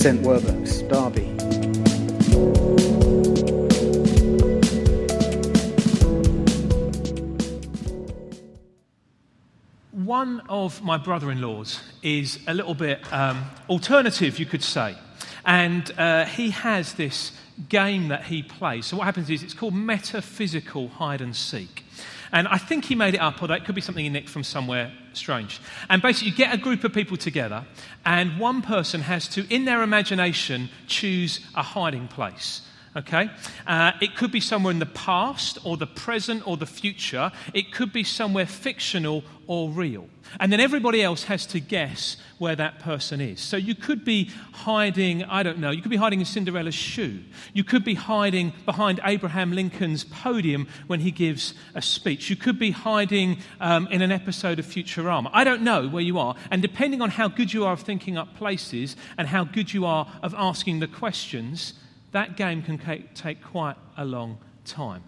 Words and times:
St. 0.00 0.22
Derby. 0.88 1.26
One 9.92 10.40
of 10.48 10.82
my 10.82 10.96
brother 10.96 11.30
in 11.30 11.42
laws 11.42 11.80
is 12.02 12.38
a 12.48 12.54
little 12.54 12.72
bit 12.72 13.12
um, 13.12 13.44
alternative, 13.68 14.38
you 14.38 14.46
could 14.46 14.62
say. 14.62 14.96
And 15.44 15.92
uh, 15.98 16.24
he 16.24 16.48
has 16.48 16.94
this 16.94 17.32
game 17.68 18.08
that 18.08 18.24
he 18.24 18.42
plays. 18.42 18.86
So, 18.86 18.96
what 18.96 19.04
happens 19.04 19.28
is 19.28 19.42
it's 19.42 19.52
called 19.52 19.74
metaphysical 19.74 20.88
hide 20.88 21.20
and 21.20 21.36
seek. 21.36 21.79
And 22.32 22.46
I 22.48 22.58
think 22.58 22.84
he 22.84 22.94
made 22.94 23.14
it 23.14 23.20
up, 23.20 23.42
although 23.42 23.54
it 23.54 23.64
could 23.64 23.74
be 23.74 23.80
something 23.80 24.04
he 24.04 24.10
nicked 24.10 24.28
from 24.28 24.44
somewhere 24.44 24.92
strange. 25.12 25.60
And 25.88 26.00
basically, 26.00 26.30
you 26.30 26.36
get 26.36 26.54
a 26.54 26.58
group 26.58 26.84
of 26.84 26.92
people 26.92 27.16
together, 27.16 27.64
and 28.04 28.38
one 28.38 28.62
person 28.62 29.00
has 29.02 29.28
to, 29.28 29.46
in 29.52 29.64
their 29.64 29.82
imagination, 29.82 30.68
choose 30.86 31.40
a 31.54 31.62
hiding 31.62 32.08
place. 32.08 32.62
Okay? 32.96 33.30
Uh, 33.66 33.92
it 34.00 34.16
could 34.16 34.32
be 34.32 34.40
somewhere 34.40 34.72
in 34.72 34.80
the 34.80 34.86
past, 34.86 35.58
or 35.64 35.76
the 35.76 35.86
present, 35.86 36.46
or 36.46 36.56
the 36.56 36.66
future. 36.66 37.30
It 37.54 37.72
could 37.72 37.92
be 37.92 38.02
somewhere 38.02 38.46
fictional 38.46 39.22
or 39.46 39.70
real. 39.70 40.08
And 40.38 40.52
then 40.52 40.60
everybody 40.60 41.02
else 41.02 41.24
has 41.24 41.44
to 41.46 41.60
guess 41.60 42.16
where 42.38 42.54
that 42.54 42.78
person 42.78 43.20
is. 43.20 43.40
So 43.40 43.56
you 43.56 43.74
could 43.74 44.04
be 44.04 44.30
hiding, 44.52 45.24
I 45.24 45.42
don't 45.42 45.58
know, 45.58 45.70
you 45.70 45.82
could 45.82 45.90
be 45.90 45.96
hiding 45.96 46.20
in 46.20 46.24
Cinderella's 46.24 46.74
shoe. 46.74 47.20
You 47.52 47.64
could 47.64 47.84
be 47.84 47.94
hiding 47.94 48.52
behind 48.64 49.00
Abraham 49.04 49.52
Lincoln's 49.52 50.04
podium 50.04 50.68
when 50.86 51.00
he 51.00 51.10
gives 51.10 51.54
a 51.74 51.82
speech. 51.82 52.30
You 52.30 52.36
could 52.36 52.58
be 52.58 52.70
hiding 52.70 53.38
um, 53.60 53.88
in 53.88 54.02
an 54.02 54.12
episode 54.12 54.58
of 54.58 54.66
Futurama. 54.66 55.30
I 55.32 55.42
don't 55.42 55.62
know 55.62 55.88
where 55.88 56.02
you 56.02 56.18
are. 56.18 56.36
And 56.50 56.62
depending 56.62 57.02
on 57.02 57.10
how 57.10 57.28
good 57.28 57.52
you 57.52 57.64
are 57.64 57.72
of 57.72 57.80
thinking 57.80 58.16
up 58.16 58.36
places 58.36 58.96
and 59.18 59.26
how 59.28 59.44
good 59.44 59.72
you 59.74 59.84
are 59.84 60.06
of 60.22 60.34
asking 60.34 60.78
the 60.78 60.88
questions, 60.88 61.74
that 62.12 62.36
game 62.36 62.62
can 62.62 62.78
take 63.14 63.42
quite 63.42 63.76
a 63.96 64.04
long 64.04 64.38
time. 64.64 65.02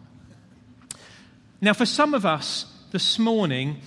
Now, 1.60 1.72
for 1.72 1.86
some 1.86 2.14
of 2.14 2.26
us 2.26 2.66
this 2.90 3.18
morning, 3.18 3.80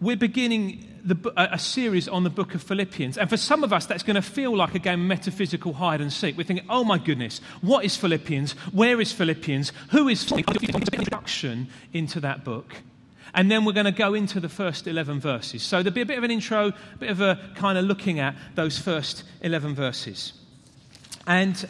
we're 0.00 0.16
beginning 0.16 0.88
the, 1.04 1.32
a 1.36 1.58
series 1.58 2.08
on 2.08 2.24
the 2.24 2.30
book 2.30 2.54
of 2.54 2.62
Philippians. 2.62 3.18
And 3.18 3.28
for 3.28 3.36
some 3.36 3.64
of 3.64 3.72
us, 3.72 3.86
that's 3.86 4.02
going 4.02 4.16
to 4.16 4.22
feel 4.22 4.56
like 4.56 4.74
a 4.74 4.78
game 4.78 5.00
of 5.00 5.06
metaphysical 5.06 5.72
hide 5.72 6.00
and 6.00 6.12
seek. 6.12 6.36
We're 6.36 6.44
thinking, 6.44 6.66
oh 6.68 6.84
my 6.84 6.98
goodness, 6.98 7.40
what 7.60 7.84
is 7.84 7.96
Philippians? 7.96 8.52
Where 8.72 9.00
is 9.00 9.12
Philippians? 9.12 9.72
Who 9.90 10.08
is 10.08 10.22
Philippians? 10.24 10.88
Introduction 10.92 11.68
into 11.92 12.20
that 12.20 12.44
book. 12.44 12.76
And 13.34 13.50
then 13.50 13.64
we're 13.64 13.72
going 13.72 13.86
to 13.86 13.92
go 13.92 14.14
into 14.14 14.40
the 14.40 14.48
first 14.48 14.86
11 14.86 15.20
verses. 15.20 15.62
So 15.62 15.82
there'll 15.82 15.94
be 15.94 16.02
a 16.02 16.06
bit 16.06 16.18
of 16.18 16.24
an 16.24 16.30
intro, 16.30 16.68
a 16.68 16.96
bit 16.98 17.10
of 17.10 17.20
a 17.20 17.40
kind 17.54 17.78
of 17.78 17.84
looking 17.84 18.20
at 18.20 18.36
those 18.54 18.78
first 18.78 19.24
11 19.40 19.74
verses. 19.74 20.34
And 21.26 21.66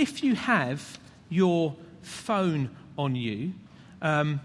if 0.00 0.24
you 0.24 0.34
have 0.34 0.98
your 1.28 1.76
phone 2.00 2.70
on 2.96 3.14
you, 3.14 3.52
um, 4.00 4.40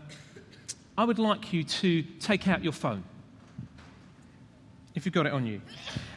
I 0.97 1.05
would 1.05 1.17
like 1.17 1.53
you 1.53 1.63
to 1.63 2.01
take 2.19 2.49
out 2.49 2.61
your 2.61 2.73
phone. 2.73 3.05
If 4.95 5.05
you've 5.05 5.13
got 5.15 5.25
it 5.25 5.31
on 5.31 5.45
you. 5.45 5.61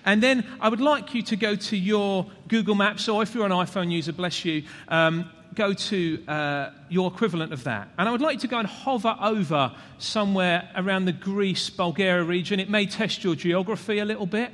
And 0.04 0.20
then 0.20 0.44
I 0.60 0.68
would 0.68 0.80
like 0.80 1.14
you 1.14 1.22
to 1.22 1.36
go 1.36 1.54
to 1.54 1.76
your 1.76 2.26
Google 2.48 2.74
Maps, 2.74 3.08
or 3.08 3.22
if 3.22 3.32
you're 3.32 3.46
an 3.46 3.52
iPhone 3.52 3.92
user, 3.92 4.12
bless 4.12 4.44
you, 4.44 4.64
um, 4.88 5.30
go 5.54 5.72
to 5.72 6.24
uh, 6.26 6.70
your 6.88 7.08
equivalent 7.08 7.52
of 7.52 7.62
that. 7.64 7.88
And 7.96 8.08
I 8.08 8.12
would 8.12 8.20
like 8.20 8.34
you 8.34 8.40
to 8.40 8.48
go 8.48 8.58
and 8.58 8.68
hover 8.68 9.16
over 9.20 9.72
somewhere 9.98 10.68
around 10.74 11.04
the 11.04 11.12
Greece, 11.12 11.70
Bulgaria 11.70 12.24
region. 12.24 12.58
It 12.58 12.70
may 12.70 12.86
test 12.86 13.22
your 13.22 13.36
geography 13.36 14.00
a 14.00 14.04
little 14.04 14.26
bit. 14.26 14.52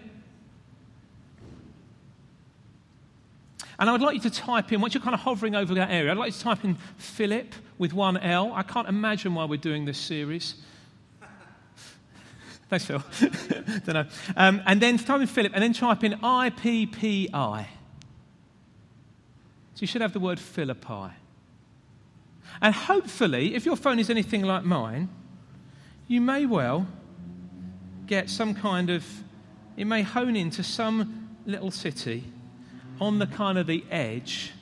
And 3.79 3.89
I 3.89 3.93
would 3.93 4.03
like 4.03 4.15
you 4.15 4.21
to 4.21 4.31
type 4.31 4.73
in, 4.73 4.81
once 4.81 4.95
you're 4.95 5.03
kind 5.03 5.15
of 5.15 5.21
hovering 5.21 5.55
over 5.55 5.75
that 5.75 5.91
area, 5.91 6.11
I'd 6.11 6.19
like 6.19 6.29
you 6.29 6.39
to 6.39 6.41
type 6.41 6.65
in 6.65 6.77
Philip 6.97 7.55
with 7.79 7.93
one 7.93 8.17
L. 8.17 8.53
I 8.53 8.63
can't 8.63 8.89
imagine 8.89 9.35
why 9.35 9.45
we're 9.45 9.57
doing 9.57 9.85
this 9.85 9.99
series. 9.99 10.55
Thanks, 12.71 12.85
Phil. 12.85 13.03
Don't 13.85 13.89
know. 13.89 14.07
Um, 14.37 14.63
and 14.67 14.81
then 14.81 14.99
type 14.99 15.21
in 15.21 15.27
Philip, 15.27 15.53
and 15.55 15.63
then 15.63 15.73
type 15.73 16.05
in 16.05 16.13
IPPI. 16.13 17.67
So 19.75 19.81
you 19.81 19.87
should 19.89 20.03
have 20.03 20.13
the 20.13 20.21
word 20.21 20.39
Philippi. 20.39 21.11
And 22.63 22.73
hopefully, 22.73 23.57
if 23.57 23.67
your 23.67 23.77
phone 23.77 23.99
is 23.99 24.09
anything 24.09 24.43
like 24.43 24.65
mine, 24.65 25.09
you 26.07 26.21
may 26.21 26.47
well 26.47 26.87
get 28.07 28.31
some 28.31 28.55
kind 28.55 28.91
of, 28.91 29.05
it 29.77 29.87
may 29.87 30.03
hone 30.03 30.37
into 30.37 30.63
some 30.63 31.31
little 31.45 31.73
city 31.73 32.25
on 33.01 33.19
the 33.19 33.27
kind 33.27 33.59
of 33.59 33.67
the 33.67 33.85
edge 33.91 34.53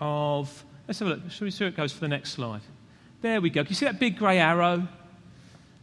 of, 0.00 0.64
let's 0.86 0.98
have 0.98 1.08
a 1.08 1.12
look, 1.12 1.30
shall 1.30 1.44
we 1.44 1.50
see 1.50 1.64
how 1.64 1.68
it 1.68 1.76
goes 1.76 1.92
for 1.92 2.00
the 2.00 2.08
next 2.08 2.32
slide? 2.32 2.62
There 3.20 3.40
we 3.40 3.50
go. 3.50 3.62
Can 3.62 3.70
you 3.70 3.76
see 3.76 3.86
that 3.86 4.00
big 4.00 4.18
grey 4.18 4.38
arrow? 4.38 4.88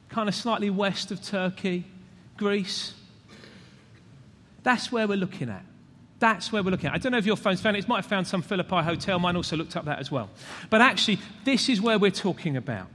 Kind 0.10 0.28
of 0.28 0.36
slightly 0.36 0.70
west 0.70 1.12
of 1.12 1.24
Turkey, 1.24 1.86
Greece. 2.38 2.94
That's 4.64 4.92
where 4.92 5.08
we're 5.08 5.18
looking 5.18 5.50
at. 5.50 5.64
That's 6.20 6.52
where 6.52 6.62
we're 6.62 6.72
looking 6.72 6.88
at. 6.88 6.96
I 6.96 6.98
don't 6.98 7.14
know 7.14 7.18
if 7.18 7.26
your 7.26 7.38
phone's 7.38 7.62
found 7.62 7.78
it. 7.78 7.86
It 7.86 7.88
might 7.88 7.98
have 7.98 8.06
found 8.06 8.28
some 8.28 8.42
Philippi 8.42 8.82
hotel. 8.82 9.20
Mine 9.20 9.38
also 9.38 9.56
looked 9.56 9.78
up 9.78 9.86
that 9.86 10.00
as 10.00 10.12
well. 10.12 10.30
But 10.70 10.82
actually, 10.82 11.20
this 11.46 11.70
is 11.70 11.82
where 11.82 11.98
we're 11.98 12.12
talking 12.12 12.58
about. 12.58 12.88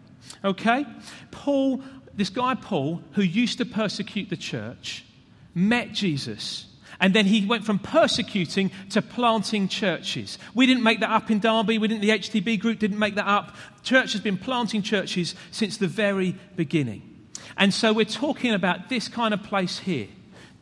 Okay? 0.45 0.85
Paul, 1.31 1.83
this 2.15 2.29
guy 2.29 2.55
Paul, 2.55 3.03
who 3.13 3.23
used 3.23 3.59
to 3.59 3.65
persecute 3.65 4.29
the 4.29 4.37
church, 4.37 5.07
met 5.55 5.93
Jesus 5.93 6.67
and 7.01 7.15
then 7.15 7.27
he 7.27 7.45
went 7.45 7.65
from 7.65 7.79
persecuting 7.79 8.71
to 8.91 9.03
planting 9.03 9.69
churches. 9.69 10.39
We 10.55 10.67
didn't 10.67 10.83
make 10.83 11.01
that 11.01 11.11
up 11.11 11.31
in 11.31 11.41
Derby. 11.41 11.79
We 11.79 11.89
didn't, 11.89 12.03
the 12.03 12.11
HTB 12.11 12.61
group 12.61 12.79
didn't 12.79 12.99
make 12.99 13.15
that 13.17 13.27
up. 13.27 13.55
Church 13.83 14.13
has 14.13 14.21
been 14.21 14.39
planting 14.39 14.83
churches 14.83 15.35
since 15.51 15.77
the 15.77 15.89
very 15.89 16.37
beginning. 16.57 17.11
And 17.57 17.73
so 17.73 17.93
we're 17.93 18.05
talking 18.05 18.53
about 18.53 18.89
this 18.89 19.09
kind 19.09 19.35
of 19.35 19.43
place 19.43 19.79
here. 19.79 20.09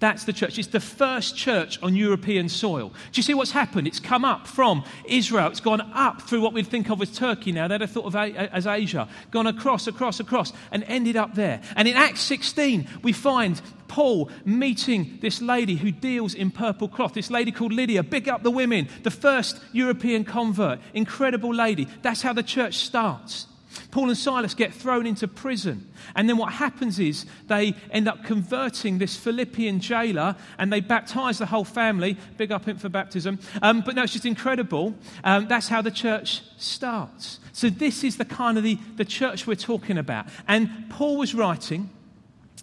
That's 0.02 0.24
the 0.24 0.32
church. 0.32 0.58
It's 0.58 0.66
the 0.66 0.80
first 0.80 1.36
church 1.36 1.80
on 1.80 1.94
European 1.94 2.48
soil. 2.48 2.88
Do 2.88 3.18
you 3.20 3.22
see 3.22 3.34
what's 3.34 3.52
happened? 3.52 3.86
It's 3.86 4.00
come 4.00 4.24
up 4.24 4.48
from 4.48 4.82
Israel. 5.04 5.46
It's 5.46 5.60
gone 5.60 5.80
up 5.80 6.22
through 6.22 6.40
what 6.40 6.52
we'd 6.52 6.66
think 6.66 6.90
of 6.90 7.00
as 7.00 7.12
Turkey 7.12 7.52
now. 7.52 7.68
They'd 7.68 7.82
have 7.82 7.92
thought 7.92 8.06
of 8.06 8.16
as 8.16 8.66
Asia. 8.66 9.08
Gone 9.30 9.46
across, 9.46 9.86
across, 9.86 10.18
across, 10.18 10.52
and 10.72 10.82
ended 10.88 11.14
up 11.14 11.36
there. 11.36 11.62
And 11.76 11.86
in 11.86 11.94
Acts 11.94 12.20
16, 12.22 12.88
we 13.04 13.12
find 13.12 13.62
Paul 13.86 14.28
meeting 14.44 15.18
this 15.22 15.40
lady 15.40 15.76
who 15.76 15.92
deals 15.92 16.34
in 16.34 16.50
purple 16.50 16.88
cloth, 16.88 17.14
this 17.14 17.30
lady 17.30 17.52
called 17.52 17.72
Lydia. 17.72 18.02
Big 18.02 18.28
up 18.28 18.42
the 18.42 18.50
women, 18.50 18.88
the 19.04 19.10
first 19.12 19.60
European 19.70 20.24
convert. 20.24 20.80
Incredible 20.94 21.54
lady. 21.54 21.86
That's 22.02 22.22
how 22.22 22.32
the 22.32 22.42
church 22.42 22.74
starts. 22.74 23.46
Paul 23.90 24.08
and 24.08 24.18
Silas 24.18 24.54
get 24.54 24.72
thrown 24.72 25.06
into 25.06 25.28
prison. 25.28 25.88
And 26.14 26.28
then 26.28 26.36
what 26.36 26.52
happens 26.52 26.98
is 26.98 27.26
they 27.46 27.74
end 27.90 28.08
up 28.08 28.24
converting 28.24 28.98
this 28.98 29.16
Philippian 29.16 29.80
jailer 29.80 30.36
and 30.58 30.72
they 30.72 30.80
baptize 30.80 31.38
the 31.38 31.46
whole 31.46 31.64
family. 31.64 32.16
Big 32.36 32.52
up 32.52 32.66
him 32.66 32.78
for 32.78 32.88
baptism. 32.88 33.38
Um, 33.60 33.82
but 33.84 33.94
no, 33.94 34.02
it's 34.02 34.12
just 34.12 34.26
incredible. 34.26 34.94
Um, 35.24 35.48
that's 35.48 35.68
how 35.68 35.82
the 35.82 35.90
church 35.90 36.42
starts. 36.56 37.40
So 37.52 37.68
this 37.68 38.04
is 38.04 38.16
the 38.16 38.24
kind 38.24 38.58
of 38.58 38.64
the, 38.64 38.78
the 38.96 39.04
church 39.04 39.46
we're 39.46 39.54
talking 39.54 39.98
about. 39.98 40.26
And 40.48 40.88
Paul 40.90 41.18
was 41.18 41.34
writing 41.34 41.90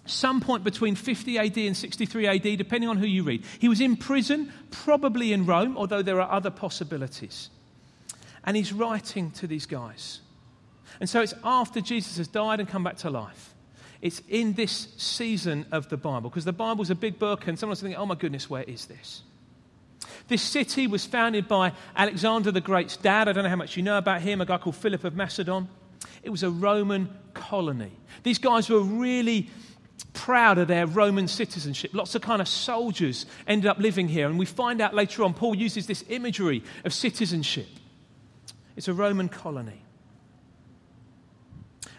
some 0.06 0.40
point 0.40 0.64
between 0.64 0.94
50 0.94 1.38
AD 1.38 1.56
and 1.58 1.76
63 1.76 2.26
AD, 2.26 2.58
depending 2.58 2.90
on 2.90 2.96
who 2.96 3.06
you 3.06 3.22
read. 3.22 3.44
He 3.58 3.68
was 3.68 3.80
in 3.80 3.96
prison, 3.96 4.52
probably 4.70 5.32
in 5.32 5.46
Rome, 5.46 5.76
although 5.76 6.02
there 6.02 6.20
are 6.20 6.30
other 6.30 6.50
possibilities. 6.50 7.50
And 8.44 8.56
he's 8.56 8.72
writing 8.72 9.30
to 9.32 9.46
these 9.46 9.66
guys. 9.66 10.20
And 10.98 11.08
so 11.08 11.20
it's 11.20 11.34
after 11.44 11.80
Jesus 11.80 12.16
has 12.16 12.26
died 12.26 12.60
and 12.60 12.68
come 12.68 12.82
back 12.82 12.96
to 12.98 13.10
life. 13.10 13.54
It's 14.02 14.22
in 14.28 14.54
this 14.54 14.88
season 14.96 15.66
of 15.72 15.88
the 15.90 15.96
Bible, 15.96 16.30
because 16.30 16.44
the 16.46 16.52
Bible's 16.52 16.90
a 16.90 16.94
big 16.94 17.18
book, 17.18 17.46
and 17.46 17.58
someone's 17.58 17.80
thinking, 17.80 17.98
oh 17.98 18.06
my 18.06 18.14
goodness, 18.14 18.48
where 18.48 18.62
is 18.62 18.86
this? 18.86 19.22
This 20.26 20.42
city 20.42 20.86
was 20.86 21.04
founded 21.04 21.48
by 21.48 21.72
Alexander 21.94 22.50
the 22.50 22.60
Great's 22.60 22.96
dad. 22.96 23.28
I 23.28 23.32
don't 23.32 23.44
know 23.44 23.50
how 23.50 23.56
much 23.56 23.76
you 23.76 23.82
know 23.82 23.98
about 23.98 24.22
him, 24.22 24.40
a 24.40 24.46
guy 24.46 24.58
called 24.58 24.76
Philip 24.76 25.04
of 25.04 25.14
Macedon. 25.14 25.68
It 26.22 26.30
was 26.30 26.42
a 26.42 26.50
Roman 26.50 27.10
colony. 27.34 27.92
These 28.22 28.38
guys 28.38 28.70
were 28.70 28.80
really 28.80 29.50
proud 30.14 30.58
of 30.58 30.68
their 30.68 30.86
Roman 30.86 31.28
citizenship. 31.28 31.92
Lots 31.92 32.14
of 32.14 32.22
kind 32.22 32.40
of 32.40 32.48
soldiers 32.48 33.26
ended 33.46 33.68
up 33.68 33.78
living 33.78 34.08
here. 34.08 34.28
And 34.28 34.38
we 34.38 34.46
find 34.46 34.80
out 34.80 34.94
later 34.94 35.24
on, 35.24 35.34
Paul 35.34 35.54
uses 35.54 35.86
this 35.86 36.04
imagery 36.08 36.62
of 36.84 36.94
citizenship. 36.94 37.68
It's 38.76 38.88
a 38.88 38.94
Roman 38.94 39.28
colony. 39.28 39.82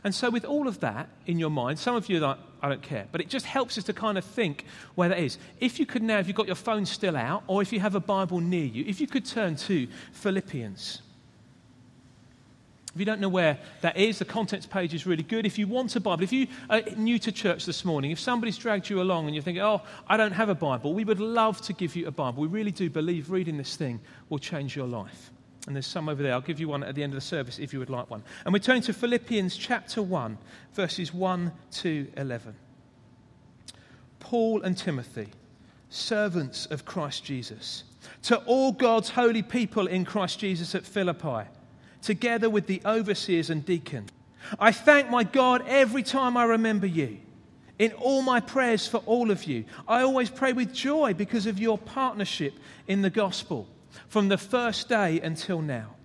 And 0.04 0.16
so, 0.16 0.30
with 0.30 0.46
all 0.46 0.68
of 0.68 0.80
that 0.80 1.10
in 1.28 1.38
your 1.38 1.52
mind, 1.52 1.78
some 1.78 1.96
of 1.96 2.10
you 2.10 2.18
are 2.18 2.22
like, 2.22 2.38
I 2.62 2.70
don't 2.70 2.82
care, 2.82 3.08
but 3.12 3.22
it 3.22 3.30
just 3.30 3.46
helps 3.46 3.78
us 3.78 3.84
to 3.86 3.94
kind 3.94 4.18
of 4.18 4.26
think 4.26 4.66
where 4.96 5.10
that 5.10 5.20
is. 5.20 5.38
If 5.60 5.80
you 5.80 5.86
could 5.86 6.02
now, 6.02 6.20
if 6.20 6.28
you've 6.28 6.36
got 6.36 6.48
your 6.48 6.56
phone 6.56 6.86
still 6.86 7.16
out, 7.16 7.44
or 7.48 7.62
if 7.62 7.72
you 7.72 7.80
have 7.80 7.96
a 7.96 8.00
Bible 8.00 8.40
near 8.40 8.66
you, 8.66 8.84
if 8.88 9.00
you 9.00 9.08
could 9.08 9.26
turn 9.26 9.56
to 9.58 9.88
Philippians. 10.12 11.02
If 12.94 13.00
you 13.00 13.06
don't 13.06 13.22
know 13.22 13.30
where 13.30 13.58
that 13.82 13.96
is, 13.96 14.20
the 14.20 14.26
contents 14.26 14.66
page 14.66 14.94
is 14.94 15.06
really 15.06 15.24
good. 15.24 15.46
If 15.46 15.58
you 15.58 15.66
want 15.66 15.96
a 15.96 16.02
Bible, 16.02 16.24
if 16.24 16.34
you 16.34 16.48
are 16.70 16.82
new 16.98 17.18
to 17.20 17.32
church 17.32 17.66
this 17.66 17.86
morning, 17.86 18.12
if 18.12 18.20
somebody's 18.20 18.58
dragged 18.58 18.90
you 18.90 19.02
along 19.02 19.28
and 19.28 19.36
you're 19.36 19.44
thinking, 19.44 19.64
oh, 19.64 19.82
I 20.08 20.18
don't 20.18 20.34
have 20.34 20.50
a 20.50 20.56
Bible, 20.56 20.94
we 20.94 21.06
would 21.06 21.22
love 21.22 21.62
to 21.62 21.74
give 21.74 21.96
you 21.96 22.08
a 22.08 22.12
Bible. 22.12 22.42
We 22.42 22.50
really 22.50 22.72
do 22.72 22.90
believe 22.90 23.32
reading 23.32 23.58
this 23.58 23.78
thing 23.78 24.02
will 24.28 24.40
change 24.40 24.76
your 24.76 24.88
life. 24.88 25.32
And 25.68 25.76
there's 25.76 25.86
some 25.86 26.10
over 26.10 26.24
there. 26.24 26.34
I'll 26.34 26.42
give 26.42 26.60
you 26.60 26.68
one 26.68 26.84
at 26.84 26.96
the 26.96 27.04
end 27.04 27.14
of 27.14 27.18
the 27.18 27.22
service 27.22 27.60
if 27.60 27.72
you 27.72 27.80
would 27.80 27.90
like 27.90 28.10
one. 28.10 28.24
And 28.46 28.54
we're 28.54 28.60
turning 28.60 28.82
to 28.84 28.94
Philippians 28.94 29.56
chapter 29.56 30.02
1, 30.02 30.38
verses 30.74 31.14
1 31.14 31.52
to 31.72 32.08
11. 32.18 32.56
Paul 34.20 34.64
and 34.64 34.78
Timothy, 34.78 35.28
servants 35.90 36.66
of 36.68 36.86
Christ 36.86 37.24
Jesus, 37.24 37.84
to 38.24 38.38
all 38.38 38.72
God's 38.72 39.10
holy 39.10 39.44
people 39.44 39.88
in 39.88 40.04
Christ 40.06 40.40
Jesus 40.40 40.74
at 40.74 40.86
Philippi 40.86 41.48
together 42.02 42.50
with 42.50 42.68
the 42.68 42.82
overseers 42.86 43.50
and 43.50 43.66
deacons. 43.66 44.10
I 44.60 44.72
thank 44.72 45.10
my 45.10 45.24
God 45.24 45.64
every 45.68 46.04
time 46.04 46.36
I 46.36 46.46
remember 46.46 46.88
you. 46.88 47.20
In 47.78 47.94
all 47.94 48.22
my 48.22 48.40
prayers 48.40 48.88
for 48.88 48.98
all 49.06 49.32
of 49.32 49.46
you, 49.46 49.66
I 49.88 50.02
always 50.02 50.30
pray 50.30 50.54
with 50.54 50.74
joy 50.74 51.14
because 51.14 51.46
of 51.46 51.60
your 51.60 51.78
partnership 51.78 52.54
in 52.88 53.02
the 53.02 53.10
gospel 53.10 53.68
from 54.08 54.30
the 54.30 54.38
first 54.38 54.90
day 54.90 55.20
until 55.20 55.62
now. 55.62 55.96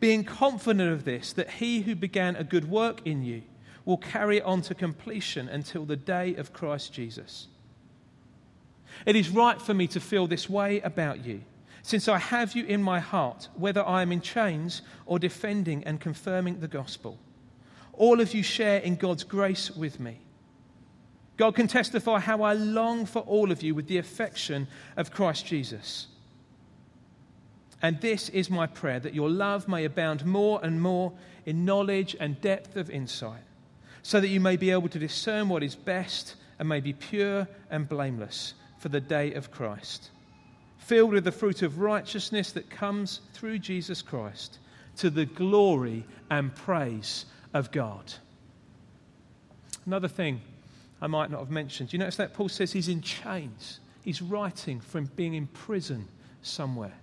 Being 0.00 0.24
confident 0.24 0.90
of 0.90 1.04
this, 1.04 1.32
that 1.34 1.50
he 1.50 1.82
who 1.82 1.94
began 1.94 2.36
a 2.36 2.44
good 2.44 2.68
work 2.68 3.06
in 3.06 3.22
you 3.22 3.42
will 3.84 3.98
carry 3.98 4.38
it 4.38 4.44
on 4.44 4.62
to 4.62 4.74
completion 4.74 5.48
until 5.48 5.84
the 5.84 5.96
day 5.96 6.34
of 6.36 6.52
Christ 6.52 6.92
Jesus. 6.92 7.48
It 9.06 9.16
is 9.16 9.30
right 9.30 9.60
for 9.60 9.74
me 9.74 9.86
to 9.88 10.00
feel 10.00 10.26
this 10.26 10.48
way 10.48 10.80
about 10.80 11.24
you 11.24 11.42
since 11.82 12.08
I 12.08 12.18
have 12.18 12.54
you 12.54 12.64
in 12.64 12.82
my 12.82 13.00
heart, 13.00 13.48
whether 13.54 13.84
I 13.84 14.02
am 14.02 14.12
in 14.12 14.20
chains 14.20 14.82
or 15.04 15.18
defending 15.18 15.84
and 15.84 16.00
confirming 16.00 16.60
the 16.60 16.68
gospel. 16.68 17.18
All 17.92 18.20
of 18.20 18.32
you 18.32 18.42
share 18.42 18.78
in 18.78 18.96
God's 18.96 19.24
grace 19.24 19.70
with 19.70 20.00
me. 20.00 20.20
God 21.36 21.56
can 21.56 21.66
testify 21.66 22.20
how 22.20 22.42
I 22.42 22.52
long 22.52 23.04
for 23.04 23.20
all 23.22 23.50
of 23.50 23.62
you 23.62 23.74
with 23.74 23.88
the 23.88 23.98
affection 23.98 24.68
of 24.96 25.10
Christ 25.10 25.44
Jesus. 25.44 26.06
And 27.82 28.00
this 28.00 28.28
is 28.28 28.48
my 28.48 28.66
prayer 28.66 29.00
that 29.00 29.14
your 29.14 29.28
love 29.28 29.68
may 29.68 29.84
abound 29.84 30.24
more 30.24 30.60
and 30.62 30.80
more 30.80 31.12
in 31.44 31.64
knowledge 31.64 32.16
and 32.18 32.40
depth 32.40 32.76
of 32.76 32.88
insight, 32.90 33.42
so 34.02 34.20
that 34.20 34.28
you 34.28 34.40
may 34.40 34.56
be 34.56 34.70
able 34.70 34.88
to 34.88 34.98
discern 34.98 35.48
what 35.48 35.62
is 35.62 35.74
best 35.74 36.36
and 36.58 36.68
may 36.68 36.80
be 36.80 36.92
pure 36.92 37.48
and 37.70 37.88
blameless 37.88 38.54
for 38.78 38.88
the 38.88 39.00
day 39.00 39.34
of 39.34 39.50
Christ 39.50 40.10
filled 40.82 41.12
with 41.12 41.24
the 41.24 41.32
fruit 41.32 41.62
of 41.62 41.78
righteousness 41.78 42.52
that 42.52 42.68
comes 42.68 43.20
through 43.32 43.58
Jesus 43.58 44.02
Christ 44.02 44.58
to 44.96 45.10
the 45.10 45.24
glory 45.24 46.04
and 46.28 46.54
praise 46.54 47.24
of 47.54 47.70
God. 47.70 48.12
Another 49.86 50.08
thing 50.08 50.40
I 51.00 51.06
might 51.06 51.30
not 51.30 51.40
have 51.40 51.50
mentioned. 51.50 51.92
You 51.92 51.98
notice 51.98 52.16
that 52.16 52.34
Paul 52.34 52.48
says 52.48 52.72
he's 52.72 52.88
in 52.88 53.00
chains? 53.00 53.80
He's 54.04 54.20
writing 54.20 54.80
from 54.80 55.06
being 55.16 55.34
in 55.34 55.46
prison 55.46 56.08
somewhere. 56.42 56.94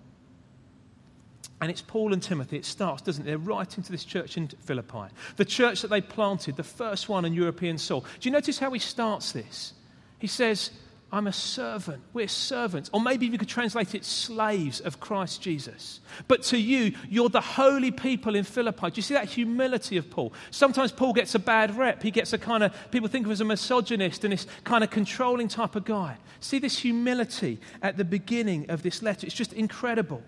And 1.61 1.69
it's 1.69 1.81
Paul 1.81 2.13
and 2.13 2.23
Timothy. 2.23 2.57
It 2.57 2.65
starts, 2.65 3.01
doesn't 3.01 3.23
it? 3.23 3.25
They're 3.25 3.38
writing 3.38 3.83
to 3.83 3.91
this 3.91 4.06
church 4.06 4.38
in 4.38 4.47
Philippi, 4.47 5.13
the 5.35 5.45
church 5.45 5.81
that 5.81 5.89
they 5.89 6.01
planted, 6.01 6.56
the 6.56 6.63
first 6.63 7.09
one 7.09 7.25
on 7.25 7.33
European 7.33 7.77
soil. 7.77 8.06
Do 8.19 8.29
you 8.29 8.31
notice 8.31 8.59
how 8.59 8.71
he 8.71 8.79
starts 8.79 9.33
this? 9.33 9.73
He 10.19 10.27
says, 10.27 10.71
I'm 11.11 11.27
a 11.27 11.33
servant. 11.33 12.03
We're 12.13 12.27
servants. 12.27 12.89
Or 12.94 13.01
maybe 13.01 13.25
you 13.25 13.38
could 13.38 13.50
translate 13.50 13.95
it 13.95 14.06
slaves 14.06 14.79
of 14.79 15.00
Christ 15.00 15.41
Jesus. 15.41 16.01
But 16.27 16.44
to 16.44 16.57
you, 16.57 16.94
you're 17.09 17.29
the 17.29 17.41
holy 17.41 17.91
people 17.91 18.35
in 18.35 18.44
Philippi. 18.44 18.91
Do 18.91 18.97
you 18.97 19.01
see 19.01 19.15
that 19.15 19.25
humility 19.25 19.97
of 19.97 20.09
Paul? 20.09 20.33
Sometimes 20.51 20.91
Paul 20.91 21.13
gets 21.13 21.33
a 21.33 21.39
bad 21.39 21.75
rep. 21.75 22.03
He 22.03 22.11
gets 22.11 22.31
a 22.31 22.38
kind 22.38 22.63
of, 22.63 22.73
people 22.91 23.09
think 23.09 23.25
of 23.25 23.31
him 23.31 23.33
as 23.33 23.41
a 23.41 23.45
misogynist 23.45 24.23
and 24.23 24.33
this 24.33 24.45
kind 24.63 24.83
of 24.83 24.91
controlling 24.91 25.47
type 25.47 25.75
of 25.75 25.83
guy. 25.83 26.17
See 26.41 26.59
this 26.59 26.77
humility 26.77 27.59
at 27.81 27.97
the 27.97 28.06
beginning 28.06 28.69
of 28.69 28.83
this 28.83 29.01
letter. 29.01 29.25
It's 29.25 29.35
just 29.35 29.51
incredible. 29.53 30.21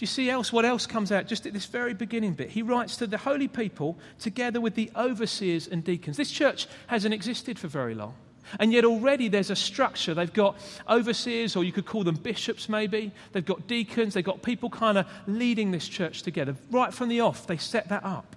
Do 0.00 0.04
you 0.04 0.06
see 0.06 0.30
else 0.30 0.50
what 0.50 0.64
else 0.64 0.86
comes 0.86 1.12
out 1.12 1.26
just 1.26 1.44
at 1.44 1.52
this 1.52 1.66
very 1.66 1.92
beginning 1.92 2.32
bit? 2.32 2.48
He 2.48 2.62
writes 2.62 2.96
to 2.96 3.06
the 3.06 3.18
holy 3.18 3.48
people 3.48 3.98
together 4.18 4.58
with 4.58 4.74
the 4.74 4.90
overseers 4.96 5.68
and 5.68 5.84
deacons. 5.84 6.16
This 6.16 6.30
church 6.30 6.68
hasn't 6.86 7.12
existed 7.12 7.58
for 7.58 7.68
very 7.68 7.94
long. 7.94 8.14
And 8.58 8.72
yet, 8.72 8.86
already 8.86 9.28
there's 9.28 9.50
a 9.50 9.54
structure. 9.54 10.14
They've 10.14 10.32
got 10.32 10.56
overseers, 10.88 11.54
or 11.54 11.64
you 11.64 11.72
could 11.72 11.84
call 11.84 12.02
them 12.02 12.14
bishops, 12.14 12.66
maybe. 12.66 13.12
They've 13.32 13.44
got 13.44 13.66
deacons. 13.66 14.14
They've 14.14 14.24
got 14.24 14.40
people 14.40 14.70
kind 14.70 14.96
of 14.96 15.06
leading 15.26 15.70
this 15.70 15.86
church 15.86 16.22
together. 16.22 16.56
Right 16.70 16.94
from 16.94 17.10
the 17.10 17.20
off, 17.20 17.46
they 17.46 17.58
set 17.58 17.90
that 17.90 18.02
up. 18.02 18.36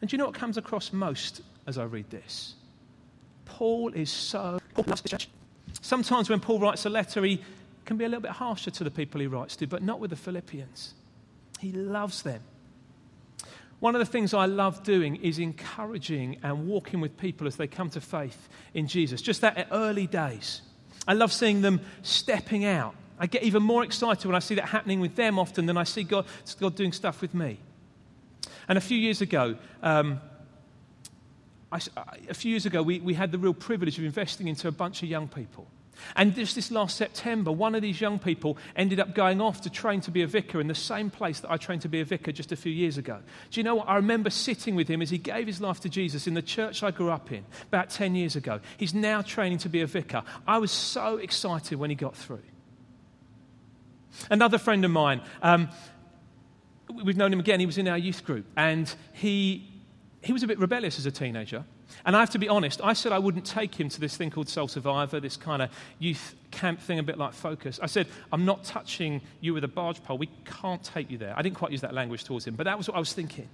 And 0.00 0.08
do 0.08 0.14
you 0.14 0.18
know 0.18 0.24
what 0.24 0.34
comes 0.34 0.56
across 0.56 0.90
most 0.90 1.42
as 1.66 1.76
I 1.76 1.84
read 1.84 2.08
this? 2.08 2.54
Paul 3.44 3.92
is 3.92 4.08
so. 4.08 4.58
Paul 4.72 4.84
the 4.84 5.06
church. 5.06 5.28
Sometimes 5.82 6.30
when 6.30 6.40
Paul 6.40 6.60
writes 6.60 6.86
a 6.86 6.90
letter, 6.90 7.22
he 7.24 7.42
can 7.90 7.96
be 7.96 8.04
a 8.04 8.08
little 8.08 8.22
bit 8.22 8.30
harsher 8.30 8.70
to 8.70 8.84
the 8.84 8.90
people 8.90 9.20
he 9.20 9.26
writes 9.26 9.56
to, 9.56 9.66
but 9.66 9.82
not 9.82 9.98
with 9.98 10.10
the 10.10 10.16
Philippians. 10.16 10.94
He 11.58 11.72
loves 11.72 12.22
them. 12.22 12.40
One 13.80 13.96
of 13.96 13.98
the 13.98 14.06
things 14.06 14.32
I 14.32 14.46
love 14.46 14.84
doing 14.84 15.16
is 15.16 15.40
encouraging 15.40 16.38
and 16.44 16.68
walking 16.68 17.00
with 17.00 17.18
people 17.18 17.48
as 17.48 17.56
they 17.56 17.66
come 17.66 17.90
to 17.90 18.00
faith 18.00 18.48
in 18.74 18.86
Jesus, 18.86 19.20
just 19.20 19.40
that 19.40 19.66
early 19.72 20.06
days. 20.06 20.62
I 21.08 21.14
love 21.14 21.32
seeing 21.32 21.62
them 21.62 21.80
stepping 22.02 22.64
out. 22.64 22.94
I 23.18 23.26
get 23.26 23.42
even 23.42 23.64
more 23.64 23.82
excited 23.82 24.24
when 24.24 24.36
I 24.36 24.38
see 24.38 24.54
that 24.54 24.66
happening 24.66 25.00
with 25.00 25.16
them 25.16 25.36
often 25.36 25.66
than 25.66 25.76
I 25.76 25.82
see 25.82 26.04
God, 26.04 26.26
God 26.60 26.76
doing 26.76 26.92
stuff 26.92 27.20
with 27.20 27.34
me. 27.34 27.58
And 28.68 28.78
a 28.78 28.80
few 28.80 28.98
years 28.98 29.20
ago, 29.20 29.56
um, 29.82 30.20
I, 31.72 31.80
a 32.28 32.34
few 32.34 32.52
years 32.52 32.66
ago, 32.66 32.84
we, 32.84 33.00
we 33.00 33.14
had 33.14 33.32
the 33.32 33.38
real 33.38 33.52
privilege 33.52 33.98
of 33.98 34.04
investing 34.04 34.46
into 34.46 34.68
a 34.68 34.72
bunch 34.72 35.02
of 35.02 35.08
young 35.08 35.26
people. 35.26 35.66
And 36.16 36.34
just 36.34 36.54
this 36.54 36.70
last 36.70 36.96
September, 36.96 37.52
one 37.52 37.74
of 37.74 37.82
these 37.82 38.00
young 38.00 38.18
people 38.18 38.58
ended 38.76 39.00
up 39.00 39.14
going 39.14 39.40
off 39.40 39.60
to 39.62 39.70
train 39.70 40.00
to 40.02 40.10
be 40.10 40.22
a 40.22 40.26
vicar 40.26 40.60
in 40.60 40.68
the 40.68 40.74
same 40.74 41.10
place 41.10 41.40
that 41.40 41.50
I 41.50 41.56
trained 41.56 41.82
to 41.82 41.88
be 41.88 42.00
a 42.00 42.04
vicar 42.04 42.32
just 42.32 42.52
a 42.52 42.56
few 42.56 42.72
years 42.72 42.98
ago. 42.98 43.18
Do 43.50 43.60
you 43.60 43.64
know 43.64 43.76
what? 43.76 43.88
I 43.88 43.96
remember 43.96 44.30
sitting 44.30 44.74
with 44.74 44.88
him 44.88 45.02
as 45.02 45.10
he 45.10 45.18
gave 45.18 45.46
his 45.46 45.60
life 45.60 45.80
to 45.80 45.88
Jesus 45.88 46.26
in 46.26 46.34
the 46.34 46.42
church 46.42 46.82
I 46.82 46.90
grew 46.90 47.10
up 47.10 47.32
in 47.32 47.44
about 47.68 47.90
10 47.90 48.14
years 48.14 48.36
ago. 48.36 48.60
He's 48.76 48.94
now 48.94 49.22
training 49.22 49.58
to 49.58 49.68
be 49.68 49.80
a 49.80 49.86
vicar. 49.86 50.22
I 50.46 50.58
was 50.58 50.70
so 50.70 51.16
excited 51.16 51.78
when 51.78 51.90
he 51.90 51.96
got 51.96 52.16
through. 52.16 52.42
Another 54.30 54.58
friend 54.58 54.84
of 54.84 54.90
mine, 54.90 55.20
um, 55.42 55.68
we've 57.04 57.16
known 57.16 57.32
him 57.32 57.40
again, 57.40 57.60
he 57.60 57.66
was 57.66 57.78
in 57.78 57.88
our 57.88 57.98
youth 57.98 58.24
group, 58.24 58.46
and 58.56 58.92
he, 59.12 59.68
he 60.20 60.32
was 60.32 60.42
a 60.42 60.46
bit 60.46 60.58
rebellious 60.58 60.98
as 60.98 61.06
a 61.06 61.10
teenager. 61.10 61.64
And 62.04 62.16
I 62.16 62.20
have 62.20 62.30
to 62.30 62.38
be 62.38 62.48
honest, 62.48 62.80
I 62.82 62.92
said 62.92 63.12
I 63.12 63.18
wouldn't 63.18 63.44
take 63.44 63.74
him 63.74 63.88
to 63.88 64.00
this 64.00 64.16
thing 64.16 64.30
called 64.30 64.48
Soul 64.48 64.68
Survivor, 64.68 65.20
this 65.20 65.36
kind 65.36 65.62
of 65.62 65.70
youth 65.98 66.34
camp 66.50 66.80
thing, 66.80 66.98
a 66.98 67.02
bit 67.02 67.18
like 67.18 67.32
Focus. 67.32 67.78
I 67.82 67.86
said, 67.86 68.06
I'm 68.32 68.44
not 68.44 68.64
touching 68.64 69.20
you 69.40 69.54
with 69.54 69.64
a 69.64 69.68
barge 69.68 70.02
pole. 70.02 70.18
We 70.18 70.30
can't 70.44 70.82
take 70.82 71.10
you 71.10 71.18
there. 71.18 71.34
I 71.36 71.42
didn't 71.42 71.56
quite 71.56 71.72
use 71.72 71.82
that 71.82 71.94
language 71.94 72.24
towards 72.24 72.46
him, 72.46 72.54
but 72.54 72.64
that 72.64 72.78
was 72.78 72.88
what 72.88 72.96
I 72.96 73.00
was 73.00 73.12
thinking. 73.12 73.48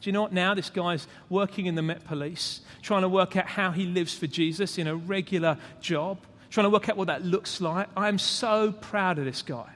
Do 0.00 0.08
you 0.08 0.12
know 0.12 0.22
what? 0.22 0.32
Now 0.32 0.54
this 0.54 0.70
guy's 0.70 1.06
working 1.28 1.66
in 1.66 1.74
the 1.74 1.82
Met 1.82 2.04
Police, 2.04 2.62
trying 2.80 3.02
to 3.02 3.08
work 3.08 3.36
out 3.36 3.46
how 3.46 3.70
he 3.70 3.84
lives 3.84 4.14
for 4.14 4.26
Jesus 4.26 4.78
in 4.78 4.86
a 4.86 4.96
regular 4.96 5.58
job, 5.80 6.18
trying 6.48 6.64
to 6.64 6.70
work 6.70 6.88
out 6.88 6.96
what 6.96 7.08
that 7.08 7.22
looks 7.22 7.60
like. 7.60 7.88
I 7.96 8.08
am 8.08 8.18
so 8.18 8.72
proud 8.72 9.18
of 9.18 9.26
this 9.26 9.42
guy. 9.42 9.68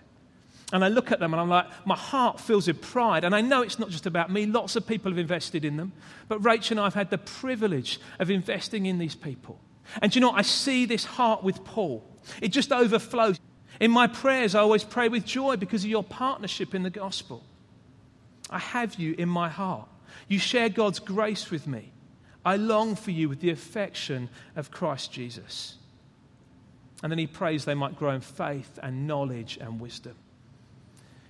And 0.74 0.84
I 0.84 0.88
look 0.88 1.12
at 1.12 1.20
them 1.20 1.32
and 1.32 1.40
I'm 1.40 1.48
like, 1.48 1.66
my 1.86 1.94
heart 1.94 2.40
fills 2.40 2.66
with 2.66 2.82
pride. 2.82 3.22
And 3.22 3.32
I 3.32 3.40
know 3.40 3.62
it's 3.62 3.78
not 3.78 3.90
just 3.90 4.06
about 4.06 4.28
me, 4.28 4.44
lots 4.44 4.74
of 4.74 4.84
people 4.84 5.12
have 5.12 5.18
invested 5.18 5.64
in 5.64 5.76
them. 5.76 5.92
But 6.26 6.44
Rachel 6.44 6.74
and 6.74 6.80
I 6.80 6.86
have 6.86 6.94
had 6.94 7.10
the 7.10 7.18
privilege 7.18 8.00
of 8.18 8.28
investing 8.28 8.86
in 8.86 8.98
these 8.98 9.14
people. 9.14 9.60
And 10.02 10.12
you 10.12 10.20
know, 10.20 10.32
I 10.32 10.42
see 10.42 10.84
this 10.84 11.04
heart 11.04 11.44
with 11.44 11.62
Paul, 11.64 12.02
it 12.42 12.48
just 12.48 12.72
overflows. 12.72 13.38
In 13.78 13.92
my 13.92 14.08
prayers, 14.08 14.56
I 14.56 14.60
always 14.60 14.82
pray 14.82 15.08
with 15.08 15.24
joy 15.24 15.56
because 15.56 15.84
of 15.84 15.90
your 15.90 16.02
partnership 16.02 16.74
in 16.74 16.82
the 16.82 16.90
gospel. 16.90 17.44
I 18.50 18.58
have 18.58 18.96
you 18.96 19.14
in 19.16 19.28
my 19.28 19.48
heart. 19.48 19.88
You 20.26 20.40
share 20.40 20.68
God's 20.68 20.98
grace 20.98 21.52
with 21.52 21.68
me. 21.68 21.92
I 22.44 22.56
long 22.56 22.96
for 22.96 23.12
you 23.12 23.28
with 23.28 23.38
the 23.38 23.50
affection 23.50 24.28
of 24.56 24.72
Christ 24.72 25.12
Jesus. 25.12 25.76
And 27.00 27.12
then 27.12 27.18
he 27.18 27.28
prays 27.28 27.64
they 27.64 27.74
might 27.74 27.96
grow 27.96 28.10
in 28.10 28.20
faith 28.20 28.76
and 28.82 29.06
knowledge 29.06 29.56
and 29.60 29.80
wisdom. 29.80 30.16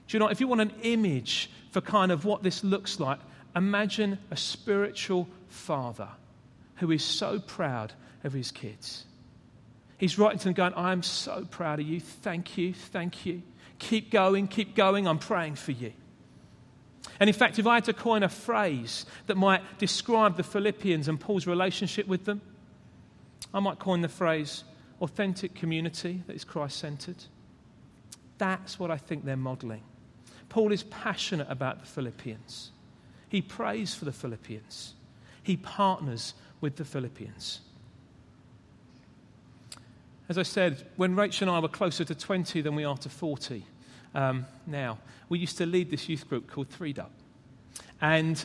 Do 0.08 0.16
you 0.16 0.18
know, 0.18 0.28
if 0.28 0.40
you 0.40 0.48
want 0.48 0.60
an 0.60 0.72
image 0.82 1.50
for 1.70 1.80
kind 1.80 2.12
of 2.12 2.24
what 2.24 2.42
this 2.42 2.62
looks 2.62 3.00
like, 3.00 3.18
imagine 3.56 4.18
a 4.30 4.36
spiritual 4.36 5.28
father 5.48 6.08
who 6.76 6.90
is 6.90 7.04
so 7.04 7.38
proud 7.38 7.92
of 8.24 8.32
his 8.32 8.50
kids. 8.50 9.04
He's 9.98 10.18
writing 10.18 10.38
to 10.38 10.44
them 10.44 10.54
going, 10.54 10.74
I 10.74 10.92
am 10.92 11.02
so 11.02 11.46
proud 11.50 11.80
of 11.80 11.86
you. 11.86 12.00
Thank 12.00 12.58
you, 12.58 12.74
thank 12.74 13.24
you. 13.24 13.42
Keep 13.78 14.10
going, 14.10 14.48
keep 14.48 14.74
going. 14.74 15.06
I'm 15.06 15.18
praying 15.18 15.54
for 15.54 15.72
you. 15.72 15.92
And 17.20 17.28
in 17.28 17.34
fact, 17.34 17.58
if 17.58 17.66
I 17.66 17.74
had 17.74 17.84
to 17.84 17.92
coin 17.92 18.22
a 18.22 18.28
phrase 18.28 19.06
that 19.26 19.36
might 19.36 19.78
describe 19.78 20.36
the 20.36 20.42
Philippians 20.42 21.06
and 21.06 21.20
Paul's 21.20 21.46
relationship 21.46 22.06
with 22.06 22.24
them, 22.24 22.40
I 23.52 23.60
might 23.60 23.78
coin 23.78 24.00
the 24.00 24.08
phrase 24.08 24.64
authentic 25.00 25.54
community 25.54 26.22
that 26.26 26.34
is 26.34 26.44
Christ 26.44 26.78
centered. 26.78 27.24
That's 28.38 28.78
what 28.78 28.90
I 28.90 28.96
think 28.96 29.24
they're 29.24 29.36
modeling. 29.36 29.82
Paul 30.48 30.72
is 30.72 30.82
passionate 30.84 31.46
about 31.50 31.80
the 31.80 31.86
Philippians. 31.86 32.70
He 33.28 33.42
prays 33.42 33.94
for 33.94 34.04
the 34.04 34.12
Philippians. 34.12 34.94
He 35.42 35.56
partners 35.56 36.34
with 36.60 36.76
the 36.76 36.84
Philippians. 36.84 37.60
As 40.28 40.38
I 40.38 40.42
said, 40.42 40.86
when 40.96 41.14
Rachel 41.16 41.48
and 41.48 41.56
I 41.56 41.60
were 41.60 41.68
closer 41.68 42.04
to 42.04 42.14
20 42.14 42.62
than 42.62 42.74
we 42.74 42.84
are 42.84 42.96
to 42.98 43.08
40 43.08 43.64
um, 44.14 44.46
now, 44.66 44.98
we 45.28 45.38
used 45.38 45.58
to 45.58 45.66
lead 45.66 45.90
this 45.90 46.08
youth 46.08 46.28
group 46.28 46.50
called 46.50 46.70
3DUP. 46.70 47.08
And 48.00 48.36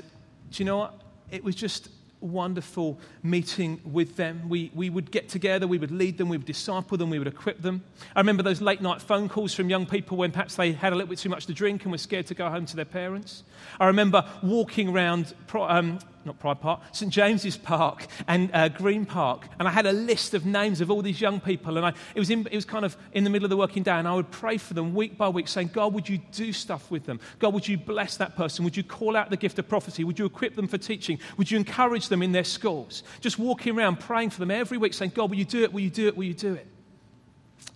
do 0.52 0.64
you 0.64 0.66
know 0.66 0.78
what? 0.78 1.02
It 1.32 1.44
was 1.44 1.56
just 1.56 1.90
wonderful 2.22 3.00
meeting 3.24 3.80
with 3.84 4.16
them. 4.16 4.50
We, 4.50 4.72
we 4.74 4.90
would 4.90 5.12
get 5.12 5.30
together, 5.30 5.68
we 5.68 5.78
would 5.78 5.92
lead 5.92 6.18
them, 6.18 6.30
we 6.30 6.38
would 6.38 6.46
disciple 6.46 6.98
them, 6.98 7.10
we 7.10 7.20
would 7.20 7.28
equip 7.28 7.62
them. 7.62 7.84
I 8.16 8.20
remember 8.20 8.44
those 8.44 8.62
late 8.62 8.82
night 8.82 9.02
phone 9.02 9.30
calls 9.30 9.54
from 9.54 9.70
young 9.70 9.86
people 9.86 10.18
when 10.18 10.32
perhaps 10.32 10.56
they 10.56 10.72
had 10.72 10.94
a 10.94 10.96
little 10.96 11.10
bit 11.10 11.20
too 11.20 11.30
much 11.30 11.46
to 11.48 11.54
drink 11.54 11.84
and 11.84 11.92
were 11.92 11.98
scared 11.98 12.28
to 12.28 12.34
go 12.34 12.50
home 12.50 12.66
to 12.68 12.76
their 12.76 12.86
parents. 12.86 13.44
I 13.80 13.88
remember 13.88 14.26
walking 14.44 14.90
around 14.90 15.34
um, 15.54 16.00
not 16.26 16.40
Pride 16.40 16.62
Park, 16.62 16.82
St 16.92 17.12
James's 17.12 17.58
Park 17.58 18.08
and 18.28 18.50
uh, 18.54 18.70
Green 18.70 19.06
Park. 19.06 19.48
And 19.60 19.68
I 19.68 19.72
had 19.72 19.86
a 19.86 19.94
list 19.94 20.34
of 20.34 20.46
names 20.46 20.82
of 20.82 20.92
all 20.92 21.02
these 21.02 21.20
young 21.22 21.40
people. 21.40 21.78
And 21.78 21.86
I, 21.86 21.94
it, 22.16 22.20
was 22.20 22.30
in, 22.30 22.48
it 22.48 22.56
was 22.56 22.66
kind 22.66 22.86
of 22.86 22.98
in 23.14 23.24
the 23.24 23.30
middle 23.30 23.46
of 23.46 23.50
the 23.50 23.58
working 23.58 23.84
day. 23.84 23.92
And 23.92 24.08
I 24.08 24.16
would 24.16 24.32
pray 24.32 24.58
for 24.58 24.74
them 24.74 24.94
week 24.94 25.18
by 25.18 25.30
week, 25.30 25.48
saying, 25.48 25.72
God, 25.74 25.94
would 25.94 26.08
you 26.08 26.20
do 26.32 26.54
stuff 26.54 26.90
with 26.92 27.06
them? 27.06 27.20
God, 27.40 27.54
would 27.54 27.68
you 27.68 27.78
bless 27.78 28.18
that 28.18 28.36
person? 28.36 28.64
Would 28.66 28.78
you 28.78 28.84
call 28.84 29.16
out 29.16 29.30
the 29.30 29.38
gift 29.38 29.60
of 29.60 29.68
prophecy? 29.68 30.04
Would 30.04 30.20
you 30.20 30.26
equip 30.26 30.56
them 30.56 30.68
for 30.68 30.78
teaching? 30.78 31.20
Would 31.38 31.50
you 31.52 31.58
encourage 31.58 32.10
them 32.10 32.22
in 32.22 32.32
their 32.32 32.44
schools? 32.44 33.04
Just 33.22 33.40
walking 33.40 33.78
around 33.78 34.00
praying 34.00 34.32
for 34.32 34.40
them 34.40 34.52
every 34.52 34.78
week, 34.78 34.94
saying, 34.94 35.12
God, 35.16 35.30
will 35.30 35.38
you 35.38 35.46
do 35.46 35.64
it? 35.64 35.74
Will 35.74 35.82
you 35.82 35.90
do 35.90 36.08
it? 36.08 36.18
Will 36.18 36.26
you 36.26 36.34
do 36.34 36.54
it? 36.54 36.68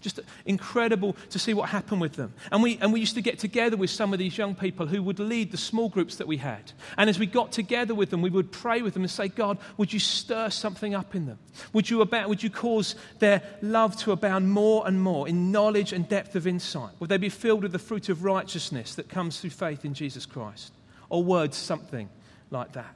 Just 0.01 0.19
incredible 0.45 1.15
to 1.29 1.39
see 1.39 1.53
what 1.53 1.69
happened 1.69 2.01
with 2.01 2.13
them. 2.13 2.33
And 2.51 2.61
we, 2.61 2.77
and 2.81 2.91
we 2.91 2.99
used 2.99 3.15
to 3.15 3.21
get 3.21 3.39
together 3.39 3.77
with 3.77 3.89
some 3.89 4.11
of 4.11 4.19
these 4.19 4.37
young 4.37 4.53
people 4.53 4.85
who 4.85 5.01
would 5.01 5.17
lead 5.17 5.51
the 5.51 5.57
small 5.57 5.87
groups 5.87 6.17
that 6.17 6.27
we 6.27 6.37
had. 6.37 6.73
And 6.97 7.09
as 7.09 7.17
we 7.17 7.25
got 7.25 7.53
together 7.53 7.95
with 7.95 8.09
them, 8.09 8.21
we 8.21 8.29
would 8.29 8.51
pray 8.51 8.81
with 8.81 8.95
them 8.95 9.03
and 9.03 9.11
say, 9.11 9.29
God, 9.29 9.57
would 9.77 9.93
you 9.93 9.99
stir 9.99 10.49
something 10.49 10.93
up 10.93 11.15
in 11.15 11.25
them? 11.25 11.39
Would 11.71 11.89
you, 11.89 12.01
about, 12.01 12.27
would 12.27 12.43
you 12.43 12.49
cause 12.49 12.95
their 13.19 13.41
love 13.61 13.95
to 13.99 14.11
abound 14.11 14.51
more 14.51 14.85
and 14.85 15.01
more 15.01 15.27
in 15.27 15.53
knowledge 15.53 15.93
and 15.93 16.07
depth 16.07 16.35
of 16.35 16.47
insight? 16.47 16.91
Would 16.99 17.09
they 17.09 17.17
be 17.17 17.29
filled 17.29 17.63
with 17.63 17.71
the 17.71 17.79
fruit 17.79 18.09
of 18.09 18.25
righteousness 18.25 18.95
that 18.95 19.07
comes 19.07 19.39
through 19.39 19.51
faith 19.51 19.85
in 19.85 19.93
Jesus 19.93 20.25
Christ? 20.25 20.73
Or 21.09 21.23
words, 21.23 21.55
something 21.55 22.09
like 22.51 22.73
that. 22.73 22.93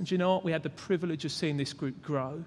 And 0.00 0.10
you 0.10 0.18
know 0.18 0.34
what? 0.34 0.44
We 0.44 0.52
had 0.52 0.64
the 0.64 0.70
privilege 0.70 1.24
of 1.24 1.30
seeing 1.30 1.56
this 1.56 1.72
group 1.72 2.02
grow 2.02 2.44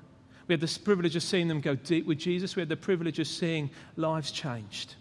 we 0.50 0.54
had 0.54 0.62
the 0.62 0.80
privilege 0.84 1.16
of 1.16 1.22
seeing 1.22 1.48
them 1.48 1.62
go 1.62 1.76
deep 1.76 2.08
with 2.08 2.18
Jesus. 2.18 2.56
We 2.56 2.62
had 2.62 2.70
the 2.70 2.76
privilege 2.76 3.20
of 3.20 3.28
seeing 3.28 3.70
lives 3.96 4.32
changed. 4.32 4.96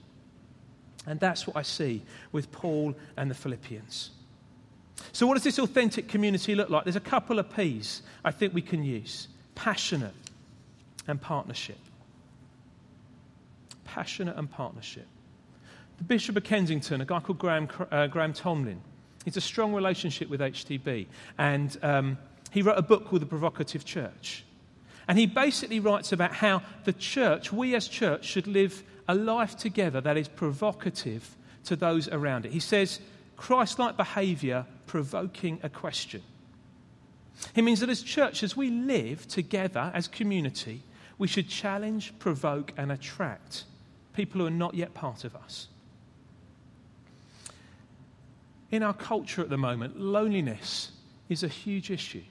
And 1.07 1.19
that's 1.19 1.47
what 1.47 1.57
I 1.57 1.63
see 1.63 2.03
with 2.33 2.53
Paul 2.53 2.95
and 3.17 3.31
the 3.31 3.35
Philippians. 3.35 4.11
So, 5.13 5.27
what 5.27 5.35
does 5.35 5.45
this 5.45 5.59
authentic 5.59 6.07
community 6.07 6.55
look 6.55 6.69
like? 6.69 6.85
There's 6.85 6.97
a 6.97 7.01
couple 7.01 7.39
of 7.39 7.55
P's 7.57 8.03
I 8.25 8.31
think 8.31 8.53
we 8.53 8.61
can 8.61 8.85
use 8.85 9.29
passionate 9.55 10.15
and 11.07 11.19
partnership. 11.19 11.79
Passionate 13.85 14.37
and 14.37 14.51
partnership. 14.51 15.07
The 15.97 16.05
Bishop 16.05 16.37
of 16.37 16.45
Kensington, 16.45 17.01
a 17.01 17.07
guy 17.07 17.21
called 17.21 17.39
Graham, 17.39 17.69
uh, 17.91 18.07
Graham 18.09 18.35
Tomlin, 18.35 18.83
he's 19.25 19.39
a 19.39 19.41
strong 19.41 19.73
relationship 19.73 20.29
with 20.29 20.41
HTB. 20.41 21.07
And 21.39 21.75
um, 21.83 22.19
he 22.51 22.61
wrote 22.61 22.77
a 22.77 22.83
book 22.83 23.07
called 23.07 23.23
The 23.23 23.27
Provocative 23.27 23.87
Church. 23.87 24.45
And 25.09 25.19
he 25.19 25.27
basically 25.27 25.81
writes 25.81 26.13
about 26.13 26.35
how 26.35 26.63
the 26.85 26.93
church, 26.93 27.51
we 27.51 27.75
as 27.75 27.89
church, 27.89 28.27
should 28.27 28.47
live 28.47 28.83
a 29.09 29.15
life 29.15 29.57
together 29.57 30.03
that 30.03 30.19
is 30.19 30.29
provocative 30.29 31.35
to 31.65 31.77
those 31.77 32.09
around 32.09 32.45
it. 32.45 32.53
He 32.53 32.61
says, 32.61 33.01
Christ 33.37 33.79
like 33.79 33.97
behavior 33.97 34.67
provoking 34.87 35.61
a 35.63 35.71
question. 35.71 36.23
He 37.55 37.63
means 37.63 37.81
that 37.81 37.89
as 37.89 38.03
church, 38.03 38.43
as 38.43 38.57
we 38.57 38.71
live 38.71 39.27
together 39.27 39.91
as 39.95 40.09
community, 40.09 40.83
we 41.17 41.27
should 41.27 41.49
challenge, 41.49 42.13
provoke, 42.19 42.73
and 42.77 42.93
attract 42.93 43.65
people 44.13 44.41
who 44.41 44.47
are 44.47 44.51
not 44.51 44.75
yet 44.75 44.93
part 44.93 45.25
of 45.25 45.35
us. 45.35 45.69
In 48.71 48.83
our 48.83 48.93
culture 48.93 49.41
at 49.41 49.49
the 49.49 49.57
moment, 49.57 49.99
loneliness 49.99 50.93
is 51.29 51.43
a 51.43 51.49
huge 51.49 51.91
issue. 51.91 52.23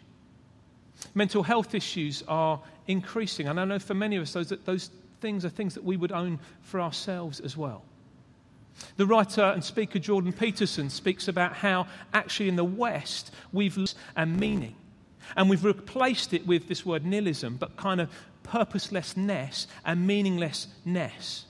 Mental 1.13 1.43
health 1.43 1.75
issues 1.75 2.23
are 2.27 2.59
increasing. 2.87 3.47
And 3.47 3.59
I 3.59 3.65
know 3.65 3.79
for 3.79 3.93
many 3.93 4.15
of 4.15 4.23
us, 4.23 4.33
those, 4.33 4.49
those 4.65 4.89
things 5.21 5.45
are 5.45 5.49
things 5.49 5.73
that 5.75 5.83
we 5.83 5.97
would 5.97 6.11
own 6.11 6.39
for 6.61 6.81
ourselves 6.81 7.39
as 7.39 7.55
well. 7.57 7.83
The 8.97 9.05
writer 9.05 9.43
and 9.43 9.63
speaker 9.63 9.99
Jordan 9.99 10.33
Peterson 10.33 10.89
speaks 10.89 11.27
about 11.27 11.53
how 11.53 11.87
actually 12.13 12.49
in 12.49 12.55
the 12.55 12.63
West 12.63 13.33
we've 13.51 13.77
lost 13.77 13.97
a 14.15 14.25
meaning. 14.25 14.75
And 15.35 15.49
we've 15.49 15.65
replaced 15.65 16.33
it 16.33 16.45
with 16.47 16.67
this 16.67 16.85
word 16.85 17.05
nihilism, 17.05 17.57
but 17.57 17.75
kind 17.75 17.99
of 17.99 18.09
purposelessness 18.43 19.67
and 19.85 20.07
meaninglessness. 20.07 21.45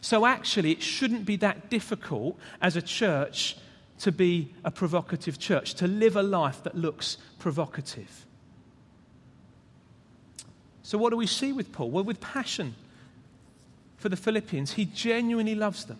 So 0.00 0.26
actually, 0.26 0.72
it 0.72 0.82
shouldn't 0.82 1.24
be 1.24 1.36
that 1.36 1.68
difficult 1.70 2.38
as 2.60 2.76
a 2.76 2.82
church 2.82 3.56
to 4.00 4.12
be 4.12 4.54
a 4.62 4.70
provocative 4.70 5.38
church, 5.38 5.74
to 5.74 5.86
live 5.86 6.16
a 6.16 6.22
life 6.22 6.62
that 6.64 6.76
looks 6.76 7.16
provocative. 7.38 8.25
So, 10.86 10.98
what 10.98 11.10
do 11.10 11.16
we 11.16 11.26
see 11.26 11.52
with 11.52 11.72
Paul? 11.72 11.90
Well, 11.90 12.04
with 12.04 12.20
passion 12.20 12.76
for 13.96 14.08
the 14.08 14.16
Philippians, 14.16 14.74
he 14.74 14.84
genuinely 14.84 15.56
loves 15.56 15.84
them. 15.84 15.98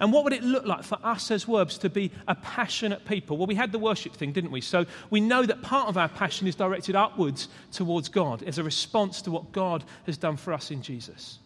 And 0.00 0.10
what 0.10 0.24
would 0.24 0.32
it 0.32 0.42
look 0.42 0.64
like 0.64 0.84
for 0.84 0.98
us 1.02 1.30
as 1.30 1.44
Werbs 1.44 1.78
to 1.80 1.90
be 1.90 2.10
a 2.26 2.34
passionate 2.34 3.04
people? 3.04 3.36
Well, 3.36 3.46
we 3.46 3.54
had 3.54 3.72
the 3.72 3.78
worship 3.78 4.14
thing, 4.14 4.32
didn't 4.32 4.52
we? 4.52 4.62
So 4.62 4.86
we 5.10 5.20
know 5.20 5.44
that 5.44 5.60
part 5.60 5.90
of 5.90 5.98
our 5.98 6.08
passion 6.08 6.46
is 6.46 6.54
directed 6.54 6.96
upwards 6.96 7.48
towards 7.72 8.08
God 8.08 8.42
as 8.44 8.56
a 8.56 8.64
response 8.64 9.20
to 9.20 9.30
what 9.30 9.52
God 9.52 9.84
has 10.06 10.16
done 10.16 10.38
for 10.38 10.54
us 10.54 10.70
in 10.70 10.80
Jesus. 10.80 11.38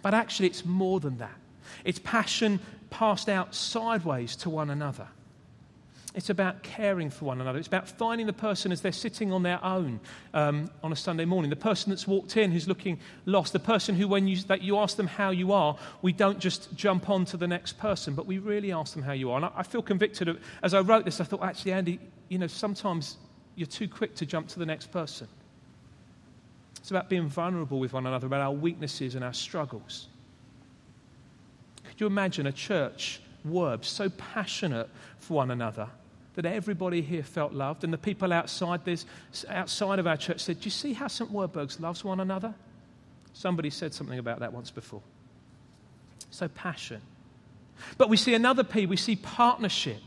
But 0.00 0.14
actually, 0.14 0.46
it's 0.46 0.64
more 0.64 0.98
than 0.98 1.18
that. 1.18 1.36
It's 1.84 1.98
passion 1.98 2.58
passed 2.88 3.28
out 3.28 3.54
sideways 3.54 4.34
to 4.36 4.48
one 4.48 4.70
another. 4.70 5.08
It's 6.16 6.30
about 6.30 6.62
caring 6.62 7.10
for 7.10 7.26
one 7.26 7.42
another. 7.42 7.58
It's 7.58 7.68
about 7.68 7.90
finding 7.90 8.26
the 8.26 8.32
person 8.32 8.72
as 8.72 8.80
they're 8.80 8.90
sitting 8.90 9.32
on 9.32 9.42
their 9.42 9.62
own 9.62 10.00
um, 10.32 10.70
on 10.82 10.90
a 10.90 10.96
Sunday 10.96 11.26
morning. 11.26 11.50
The 11.50 11.56
person 11.56 11.90
that's 11.90 12.06
walked 12.06 12.38
in 12.38 12.50
who's 12.50 12.66
looking 12.66 12.98
lost. 13.26 13.52
The 13.52 13.58
person 13.58 13.94
who, 13.94 14.08
when 14.08 14.26
you, 14.26 14.38
that 14.44 14.62
you 14.62 14.78
ask 14.78 14.96
them 14.96 15.08
how 15.08 15.28
you 15.28 15.52
are, 15.52 15.76
we 16.00 16.14
don't 16.14 16.38
just 16.38 16.74
jump 16.74 17.10
on 17.10 17.26
to 17.26 17.36
the 17.36 17.46
next 17.46 17.74
person, 17.74 18.14
but 18.14 18.24
we 18.24 18.38
really 18.38 18.72
ask 18.72 18.94
them 18.94 19.02
how 19.02 19.12
you 19.12 19.30
are. 19.30 19.36
And 19.36 19.44
I, 19.44 19.50
I 19.56 19.62
feel 19.62 19.82
convicted 19.82 20.28
of, 20.28 20.40
as 20.62 20.72
I 20.72 20.80
wrote 20.80 21.04
this, 21.04 21.20
I 21.20 21.24
thought, 21.24 21.42
actually, 21.42 21.72
Andy, 21.72 22.00
you 22.30 22.38
know, 22.38 22.46
sometimes 22.46 23.18
you're 23.54 23.66
too 23.66 23.86
quick 23.86 24.14
to 24.14 24.24
jump 24.24 24.48
to 24.48 24.58
the 24.58 24.66
next 24.66 24.90
person. 24.90 25.28
It's 26.78 26.90
about 26.90 27.10
being 27.10 27.28
vulnerable 27.28 27.78
with 27.78 27.92
one 27.92 28.06
another, 28.06 28.26
about 28.26 28.40
our 28.40 28.52
weaknesses 28.52 29.16
and 29.16 29.22
our 29.22 29.34
struggles. 29.34 30.06
Could 31.84 32.00
you 32.00 32.06
imagine 32.06 32.46
a 32.46 32.52
church, 32.52 33.20
Werb, 33.46 33.84
so 33.84 34.08
passionate 34.08 34.88
for 35.18 35.34
one 35.34 35.50
another? 35.50 35.88
That 36.36 36.46
everybody 36.46 37.00
here 37.00 37.22
felt 37.22 37.52
loved. 37.52 37.82
And 37.82 37.92
the 37.92 37.98
people 37.98 38.32
outside, 38.32 38.84
this, 38.84 39.04
outside 39.48 39.98
of 39.98 40.06
our 40.06 40.16
church 40.16 40.40
said, 40.40 40.60
Do 40.60 40.66
you 40.66 40.70
see 40.70 40.92
how 40.92 41.08
St. 41.08 41.30
Werburgh's 41.30 41.80
loves 41.80 42.04
one 42.04 42.20
another? 42.20 42.54
Somebody 43.32 43.70
said 43.70 43.92
something 43.92 44.18
about 44.18 44.40
that 44.40 44.52
once 44.52 44.70
before. 44.70 45.02
So, 46.30 46.48
passion. 46.48 47.00
But 47.98 48.08
we 48.08 48.16
see 48.16 48.34
another 48.34 48.64
P, 48.64 48.86
we 48.86 48.96
see 48.96 49.16
partnership. 49.16 50.00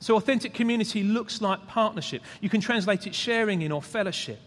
So, 0.00 0.16
authentic 0.16 0.54
community 0.54 1.02
looks 1.02 1.40
like 1.40 1.66
partnership. 1.68 2.22
You 2.40 2.48
can 2.48 2.60
translate 2.60 3.06
it 3.06 3.14
sharing 3.14 3.62
in 3.62 3.72
or 3.72 3.82
fellowship. 3.82 4.40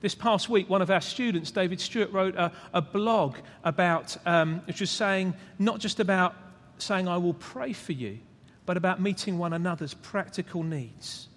This 0.00 0.14
past 0.14 0.50
week, 0.50 0.68
one 0.68 0.82
of 0.82 0.90
our 0.90 1.00
students, 1.00 1.50
David 1.50 1.80
Stewart, 1.80 2.12
wrote 2.12 2.34
a, 2.36 2.52
a 2.74 2.82
blog 2.82 3.36
about, 3.62 4.14
um, 4.26 4.60
which 4.66 4.80
was 4.80 4.90
saying, 4.90 5.32
not 5.58 5.80
just 5.80 5.98
about 5.98 6.34
saying, 6.76 7.08
I 7.08 7.16
will 7.16 7.32
pray 7.32 7.72
for 7.72 7.92
you, 7.92 8.18
but 8.66 8.76
about 8.76 9.00
meeting 9.00 9.38
one 9.38 9.52
another's 9.52 9.94
practical 9.94 10.62
needs. 10.62 11.28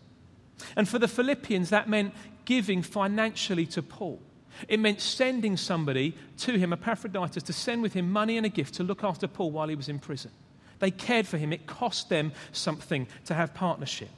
And 0.75 0.87
for 0.87 0.99
the 0.99 1.07
Philippians, 1.07 1.69
that 1.69 1.89
meant 1.89 2.13
giving 2.45 2.81
financially 2.81 3.65
to 3.67 3.81
Paul. 3.81 4.21
It 4.67 4.79
meant 4.79 5.01
sending 5.01 5.57
somebody 5.57 6.15
to 6.39 6.57
him, 6.57 6.73
Epaphroditus, 6.73 7.43
to 7.43 7.53
send 7.53 7.81
with 7.81 7.93
him 7.93 8.11
money 8.11 8.37
and 8.37 8.45
a 8.45 8.49
gift 8.49 8.75
to 8.75 8.83
look 8.83 9.03
after 9.03 9.27
Paul 9.27 9.51
while 9.51 9.67
he 9.67 9.75
was 9.75 9.89
in 9.89 9.99
prison. 9.99 10.31
They 10.79 10.91
cared 10.91 11.27
for 11.27 11.37
him. 11.37 11.53
It 11.53 11.67
cost 11.67 12.09
them 12.09 12.31
something 12.51 13.07
to 13.25 13.33
have 13.33 13.53
partnership. 13.53 14.09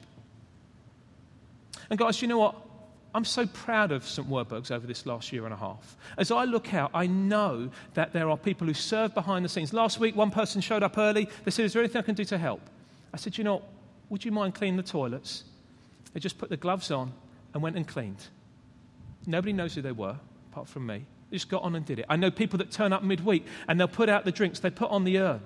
And 1.90 1.98
guys, 1.98 2.22
you 2.22 2.28
know 2.28 2.38
what? 2.38 2.56
I'm 3.12 3.24
so 3.24 3.46
proud 3.46 3.90
of 3.90 4.06
St. 4.06 4.28
Werburgh's 4.28 4.70
over 4.70 4.86
this 4.86 5.04
last 5.04 5.32
year 5.32 5.44
and 5.44 5.52
a 5.52 5.56
half. 5.56 5.96
As 6.16 6.30
I 6.30 6.44
look 6.44 6.72
out, 6.72 6.92
I 6.94 7.08
know 7.08 7.70
that 7.94 8.12
there 8.12 8.30
are 8.30 8.36
people 8.36 8.68
who 8.68 8.74
serve 8.74 9.14
behind 9.14 9.44
the 9.44 9.48
scenes. 9.48 9.72
Last 9.72 9.98
week, 9.98 10.14
one 10.14 10.30
person 10.30 10.60
showed 10.60 10.84
up 10.84 10.96
early. 10.96 11.28
They 11.44 11.50
said, 11.50 11.64
Is 11.64 11.72
there 11.72 11.82
anything 11.82 11.98
I 11.98 12.02
can 12.02 12.14
do 12.14 12.24
to 12.26 12.38
help? 12.38 12.60
I 13.12 13.16
said, 13.16 13.38
You 13.38 13.44
know, 13.44 13.62
would 14.08 14.24
you 14.24 14.32
mind 14.32 14.54
cleaning 14.54 14.76
the 14.76 14.82
toilets? 14.82 15.44
They 16.12 16.20
just 16.20 16.38
put 16.38 16.48
the 16.48 16.56
gloves 16.56 16.90
on 16.90 17.12
and 17.54 17.62
went 17.62 17.76
and 17.76 17.86
cleaned. 17.86 18.26
Nobody 19.26 19.52
knows 19.52 19.74
who 19.74 19.82
they 19.82 19.92
were, 19.92 20.16
apart 20.50 20.68
from 20.68 20.86
me. 20.86 21.04
They 21.30 21.36
just 21.36 21.48
got 21.48 21.62
on 21.62 21.76
and 21.76 21.84
did 21.84 22.00
it. 22.00 22.06
I 22.08 22.16
know 22.16 22.30
people 22.30 22.58
that 22.58 22.70
turn 22.70 22.92
up 22.92 23.04
midweek 23.04 23.46
and 23.68 23.78
they'll 23.78 23.88
put 23.88 24.08
out 24.08 24.24
the 24.24 24.32
drinks, 24.32 24.58
they 24.58 24.70
put 24.70 24.90
on 24.90 25.04
the 25.04 25.18
urn 25.18 25.40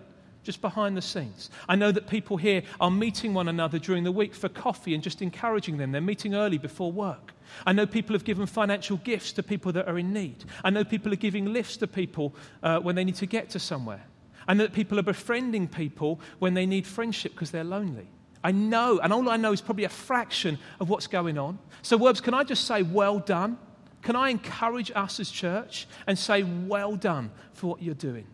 just 0.44 0.60
behind 0.60 0.96
the 0.96 1.02
scenes. 1.02 1.50
I 1.68 1.74
know 1.74 1.90
that 1.90 2.06
people 2.06 2.36
here 2.36 2.62
are 2.78 2.90
meeting 2.90 3.34
one 3.34 3.48
another 3.48 3.78
during 3.78 4.04
the 4.04 4.12
week 4.12 4.34
for 4.34 4.48
coffee 4.48 4.94
and 4.94 5.02
just 5.02 5.22
encouraging 5.22 5.78
them. 5.78 5.90
They're 5.90 6.00
meeting 6.00 6.34
early 6.34 6.58
before 6.58 6.92
work. 6.92 7.32
I 7.66 7.72
know 7.72 7.86
people 7.86 8.14
have 8.14 8.24
given 8.24 8.46
financial 8.46 8.98
gifts 8.98 9.32
to 9.32 9.42
people 9.42 9.72
that 9.72 9.88
are 9.88 9.98
in 9.98 10.12
need. 10.12 10.44
I 10.62 10.70
know 10.70 10.84
people 10.84 11.12
are 11.12 11.16
giving 11.16 11.52
lifts 11.52 11.78
to 11.78 11.86
people 11.86 12.34
uh, 12.62 12.78
when 12.78 12.94
they 12.94 13.04
need 13.04 13.16
to 13.16 13.26
get 13.26 13.50
to 13.50 13.58
somewhere. 13.58 14.04
Know 14.48 14.64
that 14.64 14.74
people 14.74 14.98
are 14.98 15.02
befriending 15.02 15.68
people 15.68 16.20
when 16.38 16.54
they 16.54 16.66
need 16.66 16.86
friendship 16.86 17.32
because 17.32 17.50
they're 17.50 17.64
lonely. 17.64 18.08
I 18.42 18.52
know, 18.52 19.00
and 19.02 19.10
all 19.12 19.30
I 19.30 19.38
know 19.38 19.52
is 19.52 19.62
probably 19.62 19.84
a 19.84 19.88
fraction 19.88 20.58
of 20.78 20.90
what's 20.90 21.06
going 21.06 21.38
on. 21.38 21.58
So, 21.80 21.98
Werbs, 21.98 22.22
can 22.22 22.34
I 22.34 22.44
just 22.44 22.66
say, 22.66 22.82
well 22.82 23.18
done? 23.18 23.56
Can 24.02 24.16
I 24.16 24.28
encourage 24.28 24.92
us 24.94 25.18
as 25.18 25.30
church 25.30 25.88
and 26.06 26.18
say, 26.18 26.42
well 26.42 26.94
done 26.94 27.30
for 27.54 27.68
what 27.68 27.82
you're 27.82 27.94
doing? 27.94 28.26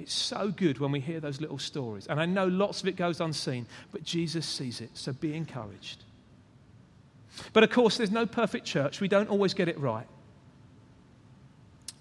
It's 0.00 0.12
so 0.12 0.50
good 0.50 0.78
when 0.78 0.90
we 0.90 0.98
hear 0.98 1.20
those 1.20 1.40
little 1.40 1.58
stories. 1.58 2.08
And 2.08 2.20
I 2.20 2.26
know 2.26 2.46
lots 2.46 2.82
of 2.82 2.88
it 2.88 2.96
goes 2.96 3.20
unseen, 3.20 3.66
but 3.92 4.02
Jesus 4.02 4.44
sees 4.44 4.80
it, 4.80 4.90
so 4.94 5.12
be 5.12 5.34
encouraged. 5.34 6.04
But 7.52 7.62
of 7.62 7.70
course, 7.70 7.96
there's 7.96 8.10
no 8.10 8.26
perfect 8.26 8.66
church. 8.66 9.00
We 9.00 9.08
don't 9.08 9.28
always 9.28 9.54
get 9.54 9.68
it 9.68 9.78
right. 9.78 10.06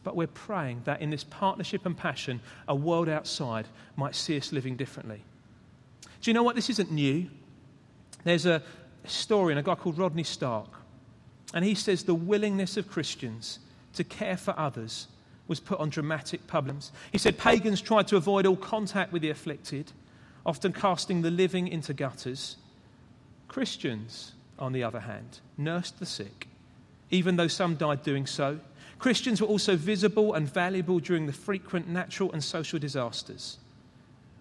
But 0.07 0.15
we're 0.15 0.27
praying 0.27 0.83
that 0.85 1.01
in 1.01 1.09
this 1.09 1.25
partnership 1.25 1.85
and 1.85 1.97
passion, 1.97 2.39
a 2.69 2.73
world 2.73 3.09
outside 3.09 3.67
might 3.97 4.15
see 4.15 4.37
us 4.37 4.53
living 4.53 4.77
differently. 4.77 5.21
Do 6.21 6.29
you 6.29 6.33
know 6.33 6.43
what? 6.43 6.55
This 6.55 6.69
isn't 6.69 6.89
new. 6.89 7.29
There's 8.23 8.45
a 8.45 8.63
story 9.03 9.51
in 9.51 9.57
a 9.57 9.63
guy 9.63 9.75
called 9.75 9.97
Rodney 9.97 10.23
Stark, 10.23 10.69
and 11.53 11.65
he 11.65 11.75
says 11.75 12.03
the 12.03 12.15
willingness 12.15 12.77
of 12.77 12.89
Christians 12.89 13.59
to 13.95 14.05
care 14.05 14.37
for 14.37 14.57
others 14.57 15.07
was 15.49 15.59
put 15.59 15.77
on 15.77 15.89
dramatic 15.89 16.47
problems. 16.47 16.93
He 17.11 17.17
said 17.17 17.37
pagans 17.37 17.81
tried 17.81 18.07
to 18.07 18.15
avoid 18.15 18.45
all 18.45 18.55
contact 18.55 19.11
with 19.11 19.23
the 19.23 19.29
afflicted, 19.31 19.91
often 20.45 20.71
casting 20.71 21.21
the 21.21 21.31
living 21.31 21.67
into 21.67 21.93
gutters. 21.93 22.55
Christians, 23.49 24.31
on 24.57 24.71
the 24.71 24.83
other 24.83 25.01
hand, 25.01 25.41
nursed 25.57 25.99
the 25.99 26.05
sick, 26.05 26.47
even 27.11 27.35
though 27.35 27.49
some 27.49 27.75
died 27.75 28.03
doing 28.03 28.25
so. 28.25 28.61
Christians 28.99 29.41
were 29.41 29.47
also 29.47 29.75
visible 29.75 30.33
and 30.33 30.51
valuable 30.51 30.99
during 30.99 31.27
the 31.27 31.33
frequent 31.33 31.87
natural 31.87 32.31
and 32.31 32.43
social 32.43 32.79
disasters. 32.79 33.57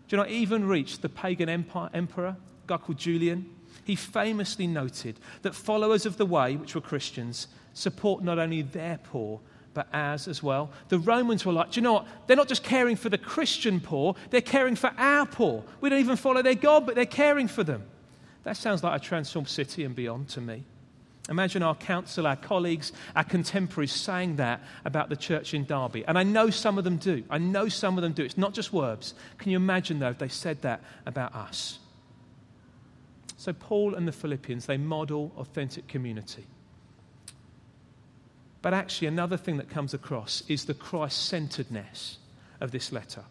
Do 0.09 0.17
you 0.17 0.23
know, 0.23 0.29
even 0.29 0.67
reached 0.67 1.03
the 1.03 1.09
pagan 1.09 1.49
empire, 1.49 1.91
emperor, 1.93 2.29
a 2.29 2.37
guy 2.67 2.77
called 2.79 2.99
Julian. 2.99 3.51
He 3.85 3.97
famously 3.97 4.67
noted 4.67 5.19
that 5.43 5.55
followers 5.55 6.07
of 6.07 6.17
the 6.17 6.27
way, 6.27 6.57
which 6.57 6.75
were 6.75 6.81
Christians, 6.81 7.49
support 7.75 8.23
not 8.23 8.39
only 8.39 8.63
their 8.63 8.99
poor, 9.03 9.41
but 9.75 9.89
ours 9.93 10.27
as 10.27 10.43
well. 10.43 10.71
The 10.89 10.99
Romans 10.99 11.45
were 11.45 11.53
like, 11.53 11.73
do 11.73 11.81
you 11.81 11.83
know 11.83 11.93
what? 11.95 12.07
They're 12.27 12.37
not 12.37 12.49
just 12.49 12.65
caring 12.65 12.97
for 12.97 13.11
the 13.11 13.19
Christian 13.19 13.79
poor, 13.79 14.17
they're 14.31 14.41
caring 14.41 14.75
for 14.75 14.91
our 14.97 15.27
poor. 15.27 15.63
We 15.81 15.91
don't 15.91 16.01
even 16.01 16.17
follow 16.17 16.41
their 16.41 16.55
God, 16.55 16.87
but 16.87 16.95
they're 16.95 17.05
caring 17.05 17.47
for 17.47 17.63
them. 17.63 17.83
That 18.45 18.57
sounds 18.57 18.83
like 18.83 18.99
a 18.99 19.05
transformed 19.05 19.49
city 19.49 19.85
and 19.85 19.95
beyond 19.95 20.29
to 20.31 20.41
me. 20.41 20.65
Imagine 21.29 21.63
our 21.63 21.75
council, 21.75 22.27
our 22.27 22.37
colleagues, 22.37 22.93
our 23.17 23.25
contemporaries 23.25 23.93
saying 23.93 24.37
that 24.37 24.61
about 24.85 25.09
the 25.09 25.17
church 25.17 25.55
in 25.55 25.65
Derby. 25.65 26.05
And 26.07 26.17
I 26.17 26.23
know 26.23 26.51
some 26.51 26.79
of 26.79 26.85
them 26.85 26.99
do. 26.99 27.25
I 27.29 27.39
know 27.39 27.69
some 27.69 27.99
of 27.99 28.03
them 28.03 28.13
do. 28.13 28.25
It's 28.25 28.39
not 28.39 28.55
just 28.55 28.73
words. 28.73 29.15
Can 29.39 29.51
you 29.51 29.57
imagine, 29.57 29.99
though, 29.99 30.11
if 30.11 30.19
they 30.19 30.29
said 30.29 30.63
that 30.63 30.83
about 31.05 31.35
us? 31.35 31.81
So, 33.37 33.53
Paul 33.53 33.95
and 33.95 34.07
the 34.07 34.13
Philippians, 34.13 34.67
they 34.67 34.77
model 34.77 35.33
authentic 35.37 35.89
community. 35.89 36.47
But 38.63 38.73
actually, 38.73 39.09
another 39.09 39.37
thing 39.37 39.57
that 39.57 39.69
comes 39.69 39.95
across 39.95 40.43
is 40.49 40.65
the 40.65 40.75
Christ 40.75 41.27
centeredness 41.27 42.19
of 42.61 42.71
this 42.71 42.93
letter. 42.93 43.25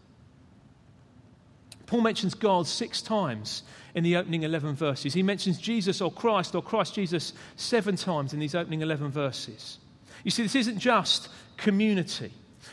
Paul 1.88 2.02
mentions 2.02 2.34
God 2.34 2.68
six 2.68 3.02
times 3.02 3.64
in 3.94 4.04
the 4.04 4.18
opening 4.18 4.44
11 4.44 4.76
verses. 4.76 5.14
He 5.14 5.24
mentions 5.24 5.58
Jesus 5.58 6.02
or 6.02 6.12
Christ 6.12 6.56
or 6.56 6.62
Christ 6.62 6.96
Jesus 6.96 7.34
seven 7.56 7.96
times 7.96 8.34
in 8.34 8.40
these 8.40 8.56
opening 8.56 8.82
11 8.82 9.12
verses. 9.12 9.78
You 10.24 10.32
see, 10.32 10.44
this 10.44 10.56
isn't 10.56 10.80
just 10.80 11.30
community. 11.58 12.32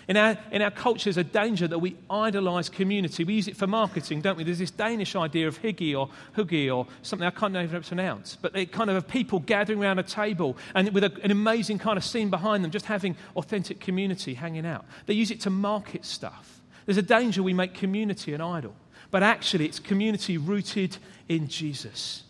In 0.08 0.16
our, 0.16 0.36
in 0.50 0.62
our 0.62 0.70
culture, 0.70 1.04
there's 1.04 1.16
a 1.18 1.24
danger 1.24 1.68
that 1.68 1.78
we 1.78 1.96
idolize 2.10 2.68
community. 2.68 3.24
We 3.24 3.34
use 3.34 3.46
it 3.46 3.56
for 3.56 3.66
marketing, 3.66 4.22
don't 4.22 4.36
we? 4.36 4.42
There's 4.42 4.58
this 4.58 4.70
Danish 4.70 5.14
idea 5.14 5.46
of 5.46 5.60
hygge 5.60 5.96
or 5.96 6.08
huggy 6.36 6.74
or 6.74 6.86
something 7.02 7.26
I 7.26 7.30
can't 7.30 7.54
even 7.54 7.82
pronounce, 7.82 8.36
but 8.40 8.56
it 8.56 8.72
kind 8.72 8.90
of 8.90 8.94
have 8.94 9.06
people 9.06 9.38
gathering 9.38 9.82
around 9.82 9.98
a 9.98 10.02
table 10.02 10.56
and 10.74 10.92
with 10.92 11.04
a, 11.04 11.12
an 11.22 11.30
amazing 11.30 11.78
kind 11.78 11.96
of 11.96 12.04
scene 12.04 12.30
behind 12.30 12.64
them, 12.64 12.70
just 12.70 12.86
having 12.86 13.16
authentic 13.36 13.80
community 13.80 14.34
hanging 14.34 14.66
out. 14.66 14.84
They 15.06 15.14
use 15.14 15.30
it 15.30 15.40
to 15.42 15.50
market 15.50 16.04
stuff. 16.04 16.60
There's 16.86 16.98
a 16.98 17.02
danger 17.02 17.42
we 17.42 17.52
make 17.52 17.74
community 17.74 18.34
an 18.34 18.40
idol 18.40 18.74
but 19.12 19.22
actually 19.22 19.66
it's 19.66 19.78
community 19.78 20.38
rooted 20.38 20.96
in 21.28 21.46
Jesus. 21.46 22.24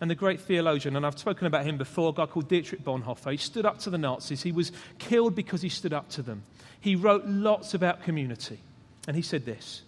And 0.00 0.10
the 0.10 0.14
great 0.14 0.40
theologian, 0.40 0.96
and 0.96 1.06
I've 1.06 1.18
spoken 1.18 1.46
about 1.46 1.64
him 1.64 1.78
before, 1.78 2.10
a 2.10 2.12
guy 2.12 2.26
called 2.26 2.48
Dietrich 2.48 2.84
Bonhoeffer, 2.84 3.30
he 3.30 3.38
stood 3.38 3.64
up 3.64 3.78
to 3.78 3.90
the 3.90 3.96
Nazis. 3.96 4.42
He 4.42 4.52
was 4.52 4.72
killed 4.98 5.34
because 5.34 5.62
he 5.62 5.70
stood 5.70 5.94
up 5.94 6.10
to 6.10 6.22
them. 6.22 6.42
He 6.80 6.96
wrote 6.96 7.24
lots 7.24 7.72
about 7.72 8.02
community. 8.02 8.58
And 9.06 9.16
he 9.16 9.22
said 9.22 9.46
this 9.46 9.82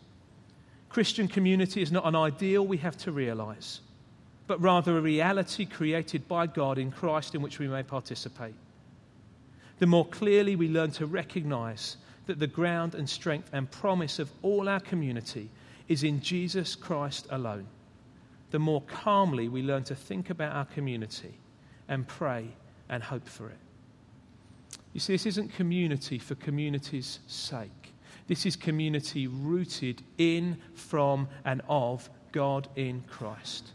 Christian 0.88 1.26
community 1.28 1.82
is 1.82 1.92
not 1.92 2.06
an 2.06 2.14
ideal 2.14 2.64
we 2.64 2.78
have 2.78 2.96
to 2.98 3.10
realize, 3.10 3.80
but 4.46 4.60
rather 4.60 4.96
a 4.96 5.00
reality 5.00 5.66
created 5.66 6.28
by 6.28 6.46
God 6.46 6.78
in 6.78 6.92
Christ 6.92 7.34
in 7.34 7.42
which 7.42 7.58
we 7.58 7.66
may 7.66 7.82
participate. 7.82 8.54
The 9.80 9.86
more 9.86 10.06
clearly 10.06 10.54
we 10.54 10.68
learn 10.68 10.92
to 10.92 11.06
recognize 11.06 11.96
that 12.26 12.38
the 12.38 12.46
ground 12.46 12.94
and 12.94 13.08
strength 13.08 13.48
and 13.52 13.70
promise 13.70 14.18
of 14.18 14.30
all 14.42 14.68
our 14.68 14.80
community 14.80 15.48
is 15.88 16.02
in 16.02 16.20
Jesus 16.20 16.74
Christ 16.74 17.26
alone, 17.30 17.66
the 18.50 18.58
more 18.58 18.82
calmly 18.82 19.48
we 19.48 19.62
learn 19.62 19.84
to 19.84 19.94
think 19.94 20.30
about 20.30 20.54
our 20.54 20.64
community 20.66 21.34
and 21.88 22.06
pray 22.06 22.48
and 22.88 23.02
hope 23.02 23.28
for 23.28 23.48
it. 23.48 23.58
You 24.92 25.00
see, 25.00 25.12
this 25.14 25.26
isn't 25.26 25.54
community 25.54 26.18
for 26.18 26.34
community's 26.36 27.20
sake. 27.26 27.92
This 28.26 28.46
is 28.46 28.56
community 28.56 29.26
rooted 29.26 30.02
in, 30.18 30.56
from, 30.74 31.28
and 31.44 31.62
of 31.68 32.08
God 32.32 32.68
in 32.76 33.02
Christ. 33.02 33.70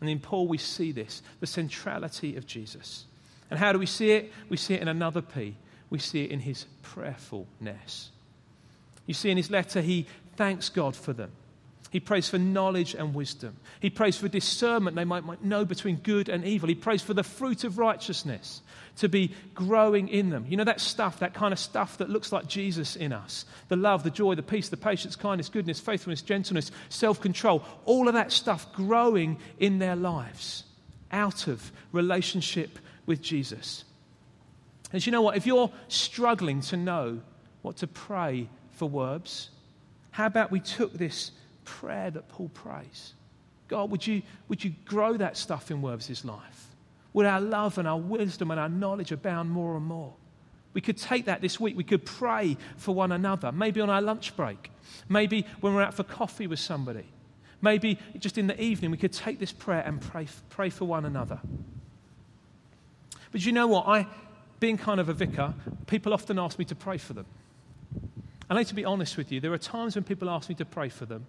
And 0.00 0.10
in 0.10 0.20
Paul, 0.20 0.46
we 0.46 0.58
see 0.58 0.92
this 0.92 1.22
the 1.40 1.46
centrality 1.46 2.36
of 2.36 2.46
Jesus. 2.46 3.06
And 3.50 3.58
how 3.58 3.72
do 3.72 3.78
we 3.78 3.86
see 3.86 4.10
it? 4.10 4.32
We 4.48 4.56
see 4.56 4.74
it 4.74 4.82
in 4.82 4.88
another 4.88 5.22
P 5.22 5.56
we 5.90 5.98
see 5.98 6.24
it 6.24 6.30
in 6.30 6.40
his 6.40 6.66
prayerfulness. 6.82 8.10
You 9.06 9.14
see, 9.14 9.30
in 9.30 9.36
his 9.36 9.50
letter, 9.50 9.80
he 9.80 10.06
thanks 10.36 10.68
God 10.68 10.94
for 10.94 11.12
them. 11.12 11.30
He 11.90 12.00
prays 12.00 12.28
for 12.28 12.38
knowledge 12.38 12.94
and 12.94 13.14
wisdom. 13.14 13.56
He 13.80 13.88
prays 13.88 14.18
for 14.18 14.28
discernment 14.28 14.94
they 14.94 15.06
might, 15.06 15.24
might, 15.24 15.42
know 15.42 15.64
between 15.64 15.96
good 15.96 16.28
and 16.28 16.44
evil. 16.44 16.68
He 16.68 16.74
prays 16.74 17.00
for 17.00 17.14
the 17.14 17.22
fruit 17.22 17.64
of 17.64 17.78
righteousness 17.78 18.60
to 18.96 19.08
be 19.08 19.32
growing 19.54 20.08
in 20.08 20.28
them. 20.28 20.44
You 20.48 20.58
know, 20.58 20.64
that 20.64 20.80
stuff, 20.80 21.20
that 21.20 21.32
kind 21.32 21.52
of 21.52 21.58
stuff 21.58 21.98
that 21.98 22.10
looks 22.10 22.30
like 22.30 22.46
Jesus 22.46 22.94
in 22.96 23.12
us 23.12 23.46
the 23.68 23.76
love, 23.76 24.02
the 24.02 24.10
joy, 24.10 24.34
the 24.34 24.42
peace, 24.42 24.68
the 24.68 24.76
patience, 24.76 25.16
kindness, 25.16 25.48
goodness, 25.48 25.80
faithfulness, 25.80 26.20
gentleness, 26.20 26.70
self 26.90 27.20
control 27.20 27.64
all 27.86 28.06
of 28.06 28.14
that 28.14 28.32
stuff 28.32 28.70
growing 28.74 29.38
in 29.58 29.78
their 29.78 29.96
lives 29.96 30.64
out 31.10 31.46
of 31.46 31.72
relationship 31.92 32.78
with 33.06 33.22
Jesus. 33.22 33.84
And 34.92 35.04
you 35.04 35.12
know 35.12 35.22
what? 35.22 35.36
If 35.36 35.46
you're 35.46 35.70
struggling 35.88 36.60
to 36.62 36.76
know 36.76 37.20
what 37.62 37.76
to 37.78 37.86
pray 37.86 38.48
for 38.72 38.88
Werbs, 38.88 39.48
how 40.10 40.26
about 40.26 40.50
we 40.50 40.60
took 40.60 40.92
this 40.94 41.32
prayer 41.64 42.10
that 42.10 42.28
Paul 42.28 42.48
prays? 42.48 43.14
God, 43.68 43.90
would 43.90 44.06
you, 44.06 44.22
would 44.48 44.64
you 44.64 44.72
grow 44.84 45.16
that 45.16 45.36
stuff 45.36 45.70
in 45.70 45.82
Werbs' 45.82 46.24
life? 46.24 46.68
Would 47.12 47.26
our 47.26 47.40
love 47.40 47.78
and 47.78 47.86
our 47.86 47.98
wisdom 47.98 48.50
and 48.50 48.58
our 48.58 48.68
knowledge 48.68 49.12
abound 49.12 49.50
more 49.50 49.76
and 49.76 49.84
more? 49.84 50.14
We 50.72 50.80
could 50.80 50.96
take 50.96 51.26
that 51.26 51.40
this 51.40 51.58
week. 51.58 51.76
We 51.76 51.84
could 51.84 52.04
pray 52.04 52.56
for 52.76 52.94
one 52.94 53.12
another, 53.12 53.52
maybe 53.52 53.80
on 53.80 53.90
our 53.90 54.02
lunch 54.02 54.36
break, 54.36 54.70
maybe 55.08 55.46
when 55.60 55.74
we're 55.74 55.82
out 55.82 55.94
for 55.94 56.04
coffee 56.04 56.46
with 56.46 56.60
somebody, 56.60 57.04
maybe 57.60 57.98
just 58.18 58.38
in 58.38 58.46
the 58.46 58.60
evening. 58.60 58.90
We 58.90 58.96
could 58.96 59.12
take 59.12 59.38
this 59.38 59.52
prayer 59.52 59.82
and 59.84 60.00
pray, 60.00 60.28
pray 60.50 60.70
for 60.70 60.84
one 60.84 61.04
another. 61.04 61.40
But 63.32 63.44
you 63.44 63.52
know 63.52 63.66
what? 63.66 63.86
I, 63.86 64.06
being 64.60 64.76
kind 64.76 65.00
of 65.00 65.08
a 65.08 65.12
vicar, 65.12 65.54
people 65.86 66.12
often 66.12 66.38
ask 66.38 66.58
me 66.58 66.64
to 66.66 66.74
pray 66.74 66.98
for 66.98 67.12
them. 67.12 67.26
And 68.48 68.58
I 68.58 68.62
need 68.62 68.68
to 68.68 68.74
be 68.74 68.84
honest 68.84 69.16
with 69.16 69.30
you, 69.30 69.40
there 69.40 69.52
are 69.52 69.58
times 69.58 69.94
when 69.94 70.04
people 70.04 70.30
ask 70.30 70.48
me 70.48 70.54
to 70.56 70.64
pray 70.64 70.88
for 70.88 71.06
them, 71.06 71.26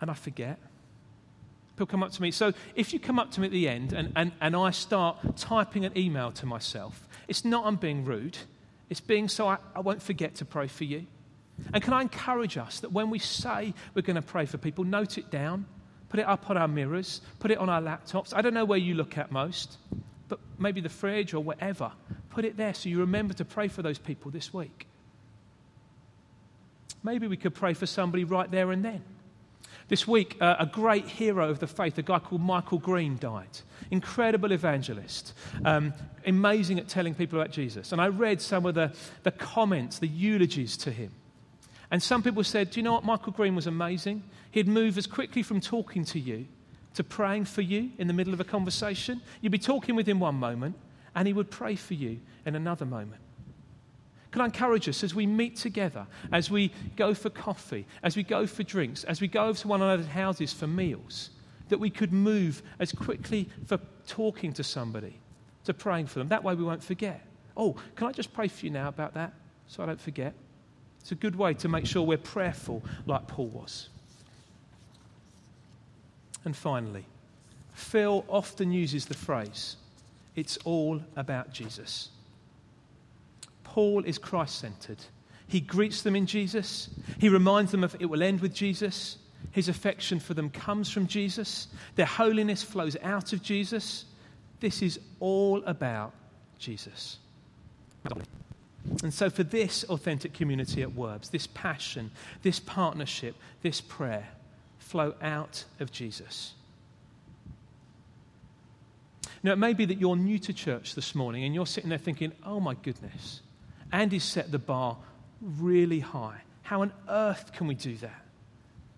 and 0.00 0.10
I 0.10 0.14
forget. 0.14 0.58
People 1.74 1.86
come 1.86 2.02
up 2.02 2.10
to 2.12 2.22
me. 2.22 2.32
So 2.32 2.52
if 2.74 2.92
you 2.92 2.98
come 2.98 3.18
up 3.18 3.30
to 3.32 3.40
me 3.40 3.46
at 3.46 3.52
the 3.52 3.68
end 3.68 3.92
and, 3.92 4.12
and, 4.16 4.32
and 4.40 4.56
I 4.56 4.72
start 4.72 5.36
typing 5.36 5.84
an 5.84 5.96
email 5.96 6.32
to 6.32 6.46
myself, 6.46 7.06
it's 7.28 7.44
not 7.44 7.66
I'm 7.66 7.76
being 7.76 8.04
rude, 8.04 8.36
it's 8.90 9.00
being 9.00 9.28
so 9.28 9.46
I, 9.46 9.58
I 9.76 9.80
won't 9.80 10.02
forget 10.02 10.34
to 10.36 10.44
pray 10.44 10.66
for 10.66 10.84
you. 10.84 11.06
And 11.72 11.82
can 11.82 11.92
I 11.92 12.02
encourage 12.02 12.56
us 12.56 12.80
that 12.80 12.92
when 12.92 13.10
we 13.10 13.18
say 13.18 13.74
we're 13.94 14.02
going 14.02 14.16
to 14.16 14.22
pray 14.22 14.46
for 14.46 14.58
people, 14.58 14.84
note 14.84 15.18
it 15.18 15.30
down, 15.30 15.66
put 16.08 16.18
it 16.18 16.26
up 16.26 16.50
on 16.50 16.56
our 16.56 16.68
mirrors, 16.68 17.20
put 17.38 17.50
it 17.50 17.58
on 17.58 17.68
our 17.68 17.80
laptops. 17.80 18.34
I 18.34 18.42
don't 18.42 18.54
know 18.54 18.64
where 18.64 18.78
you 18.78 18.94
look 18.94 19.16
at 19.16 19.30
most, 19.30 19.76
but 20.28 20.40
maybe 20.58 20.80
the 20.80 20.88
fridge 20.88 21.34
or 21.34 21.42
whatever 21.42 21.92
put 22.38 22.44
it 22.44 22.56
there 22.56 22.72
so 22.72 22.88
you 22.88 23.00
remember 23.00 23.34
to 23.34 23.44
pray 23.44 23.66
for 23.66 23.82
those 23.82 23.98
people 23.98 24.30
this 24.30 24.54
week. 24.54 24.86
Maybe 27.02 27.26
we 27.26 27.36
could 27.36 27.52
pray 27.52 27.74
for 27.74 27.84
somebody 27.84 28.22
right 28.22 28.48
there 28.48 28.70
and 28.70 28.84
then. 28.84 29.02
This 29.88 30.06
week, 30.06 30.36
uh, 30.40 30.54
a 30.60 30.66
great 30.66 31.08
hero 31.08 31.50
of 31.50 31.58
the 31.58 31.66
faith, 31.66 31.98
a 31.98 32.02
guy 32.02 32.20
called 32.20 32.40
Michael 32.40 32.78
Green, 32.78 33.18
died. 33.18 33.58
Incredible 33.90 34.52
evangelist, 34.52 35.32
um, 35.64 35.92
amazing 36.24 36.78
at 36.78 36.86
telling 36.86 37.12
people 37.12 37.40
about 37.40 37.50
Jesus. 37.50 37.90
And 37.90 38.00
I 38.00 38.06
read 38.06 38.40
some 38.40 38.66
of 38.66 38.76
the, 38.76 38.94
the 39.24 39.32
comments, 39.32 39.98
the 39.98 40.06
eulogies 40.06 40.76
to 40.76 40.92
him. 40.92 41.10
And 41.90 42.00
some 42.00 42.22
people 42.22 42.44
said, 42.44 42.70
Do 42.70 42.78
you 42.78 42.84
know 42.84 42.92
what? 42.92 43.04
Michael 43.04 43.32
Green 43.32 43.56
was 43.56 43.66
amazing. 43.66 44.22
He'd 44.52 44.68
move 44.68 44.96
as 44.96 45.08
quickly 45.08 45.42
from 45.42 45.60
talking 45.60 46.04
to 46.04 46.20
you 46.20 46.46
to 46.94 47.02
praying 47.02 47.46
for 47.46 47.62
you 47.62 47.90
in 47.98 48.06
the 48.06 48.12
middle 48.12 48.32
of 48.32 48.38
a 48.38 48.44
conversation. 48.44 49.22
You'd 49.40 49.50
be 49.50 49.58
talking 49.58 49.96
with 49.96 50.08
him 50.08 50.20
one 50.20 50.36
moment, 50.36 50.76
and 51.18 51.26
he 51.26 51.34
would 51.34 51.50
pray 51.50 51.74
for 51.74 51.94
you 51.94 52.20
in 52.46 52.54
another 52.54 52.86
moment. 52.86 53.20
Can 54.30 54.40
I 54.40 54.44
encourage 54.44 54.88
us 54.88 55.02
as 55.02 55.16
we 55.16 55.26
meet 55.26 55.56
together, 55.56 56.06
as 56.30 56.48
we 56.48 56.72
go 56.94 57.12
for 57.12 57.28
coffee, 57.28 57.86
as 58.04 58.16
we 58.16 58.22
go 58.22 58.46
for 58.46 58.62
drinks, 58.62 59.02
as 59.02 59.20
we 59.20 59.26
go 59.26 59.46
over 59.46 59.58
to 59.58 59.66
one 59.66 59.82
another's 59.82 60.06
houses 60.06 60.52
for 60.52 60.68
meals, 60.68 61.30
that 61.70 61.80
we 61.80 61.90
could 61.90 62.12
move 62.12 62.62
as 62.78 62.92
quickly 62.92 63.48
for 63.66 63.80
talking 64.06 64.52
to 64.52 64.62
somebody 64.62 65.18
to 65.64 65.74
praying 65.74 66.06
for 66.06 66.20
them. 66.20 66.28
That 66.28 66.44
way 66.44 66.54
we 66.54 66.62
won't 66.62 66.84
forget. 66.84 67.20
Oh, 67.56 67.74
can 67.96 68.06
I 68.06 68.12
just 68.12 68.32
pray 68.32 68.46
for 68.46 68.64
you 68.64 68.70
now 68.70 68.86
about 68.86 69.14
that 69.14 69.32
so 69.66 69.82
I 69.82 69.86
don't 69.86 70.00
forget? 70.00 70.34
It's 71.00 71.10
a 71.10 71.16
good 71.16 71.34
way 71.34 71.52
to 71.54 71.68
make 71.68 71.84
sure 71.84 72.04
we're 72.04 72.18
prayerful 72.18 72.80
like 73.06 73.26
Paul 73.26 73.48
was. 73.48 73.88
And 76.44 76.54
finally, 76.54 77.06
Phil 77.72 78.24
often 78.28 78.70
uses 78.70 79.06
the 79.06 79.14
phrase, 79.14 79.74
it's 80.38 80.56
all 80.58 81.02
about 81.16 81.52
Jesus. 81.52 82.10
Paul 83.64 84.04
is 84.04 84.18
Christ 84.18 84.60
centered. 84.60 85.04
He 85.48 85.60
greets 85.60 86.02
them 86.02 86.14
in 86.14 86.26
Jesus. 86.26 86.90
He 87.18 87.28
reminds 87.28 87.72
them 87.72 87.82
of 87.82 87.96
it 87.98 88.06
will 88.06 88.22
end 88.22 88.40
with 88.40 88.54
Jesus. 88.54 89.18
His 89.50 89.68
affection 89.68 90.20
for 90.20 90.34
them 90.34 90.48
comes 90.48 90.90
from 90.90 91.08
Jesus. 91.08 91.66
Their 91.96 92.06
holiness 92.06 92.62
flows 92.62 92.96
out 93.02 93.32
of 93.32 93.42
Jesus. 93.42 94.04
This 94.60 94.80
is 94.80 95.00
all 95.18 95.62
about 95.64 96.12
Jesus. 96.58 97.18
And 99.02 99.12
so, 99.12 99.28
for 99.28 99.42
this 99.42 99.84
authentic 99.84 100.34
community 100.34 100.82
at 100.82 100.90
Werbs, 100.90 101.30
this 101.30 101.48
passion, 101.48 102.12
this 102.42 102.60
partnership, 102.60 103.34
this 103.62 103.80
prayer 103.80 104.28
flow 104.78 105.14
out 105.20 105.64
of 105.80 105.90
Jesus. 105.90 106.54
Now, 109.42 109.52
it 109.52 109.58
may 109.58 109.72
be 109.72 109.84
that 109.84 109.98
you're 109.98 110.16
new 110.16 110.38
to 110.40 110.52
church 110.52 110.94
this 110.94 111.14
morning 111.14 111.44
and 111.44 111.54
you're 111.54 111.66
sitting 111.66 111.90
there 111.90 111.98
thinking, 111.98 112.32
oh 112.44 112.60
my 112.60 112.74
goodness, 112.74 113.40
Andy's 113.92 114.24
set 114.24 114.50
the 114.50 114.58
bar 114.58 114.96
really 115.40 116.00
high. 116.00 116.42
How 116.62 116.82
on 116.82 116.92
earth 117.08 117.52
can 117.52 117.66
we 117.66 117.74
do 117.74 117.96
that? 117.96 118.24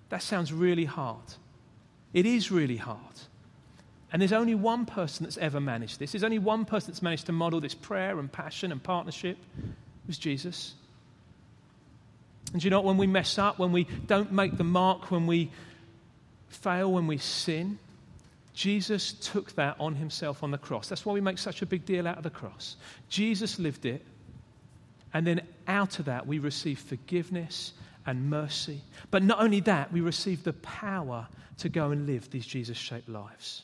That 0.09 0.23
sounds 0.23 0.53
really 0.53 0.87
hard. 0.87 1.23
It 2.13 2.27
is 2.27 2.51
really 2.51 2.79
hard. 2.79 2.99
And 4.13 4.21
there's 4.21 4.33
only 4.33 4.57
one 4.57 4.87
person 4.87 5.25
that's 5.25 5.39
ever 5.39 5.61
managed 5.61 6.01
this. 6.01 6.13
There's 6.13 6.25
only 6.25 6.41
one 6.41 6.65
person 6.65 6.91
that's 6.91 7.03
managed 7.03 7.27
to 7.27 7.33
model 7.33 7.61
this 7.61 7.75
prayer 7.75 8.19
and 8.19 8.31
passion 8.31 8.73
and 8.73 8.83
partnership. 8.83 9.37
It 9.59 10.09
was 10.09 10.19
Jesus. 10.19 10.75
And 12.53 12.65
you 12.65 12.71
know 12.71 12.79
what? 12.81 12.87
When 12.87 12.97
we 12.97 13.07
mess 13.07 13.39
up, 13.39 13.61
when 13.61 13.71
we 13.71 13.87
don't 14.07 14.33
make 14.33 14.57
the 14.57 14.65
mark, 14.65 15.13
when 15.13 15.29
we 15.29 15.51
fail, 16.49 16.91
when 16.91 17.07
we 17.07 17.19
sin, 17.19 17.79
Jesus 18.53 19.13
took 19.13 19.55
that 19.55 19.77
on 19.79 19.95
himself 19.95 20.43
on 20.43 20.51
the 20.51 20.59
cross. 20.59 20.89
That's 20.89 21.07
why 21.07 21.13
we 21.13 21.21
make 21.21 21.39
such 21.39 21.63
a 21.63 21.67
big 21.67 21.85
deal 21.85 22.07
out 22.07 22.17
of 22.17 22.23
the 22.23 22.31
cross. 22.31 22.77
Jesus 23.09 23.59
lived 23.59 23.87
it 23.87 24.05
and 25.13 25.27
then 25.27 25.43
out 25.67 25.99
of 25.99 26.05
that, 26.07 26.27
we 26.27 26.39
receive 26.39 26.79
forgiveness 26.79 27.73
and 28.07 28.31
mercy. 28.31 28.83
But 29.11 29.23
not 29.23 29.41
only 29.41 29.61
that, 29.61 29.93
we 29.93 30.01
receive 30.01 30.45
the 30.45 30.53
power 30.55 31.27
to 31.59 31.69
go 31.69 31.91
and 31.91 32.07
live 32.07 32.31
these 32.31 32.47
Jesus 32.47 32.79
shaped 32.79 33.09
lives. 33.09 33.63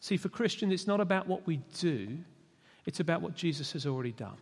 See, 0.00 0.16
for 0.16 0.28
Christians, 0.28 0.72
it's 0.72 0.86
not 0.86 1.00
about 1.00 1.26
what 1.26 1.46
we 1.46 1.60
do, 1.78 2.18
it's 2.86 3.00
about 3.00 3.22
what 3.22 3.34
Jesus 3.34 3.72
has 3.72 3.86
already 3.86 4.12
done. 4.12 4.36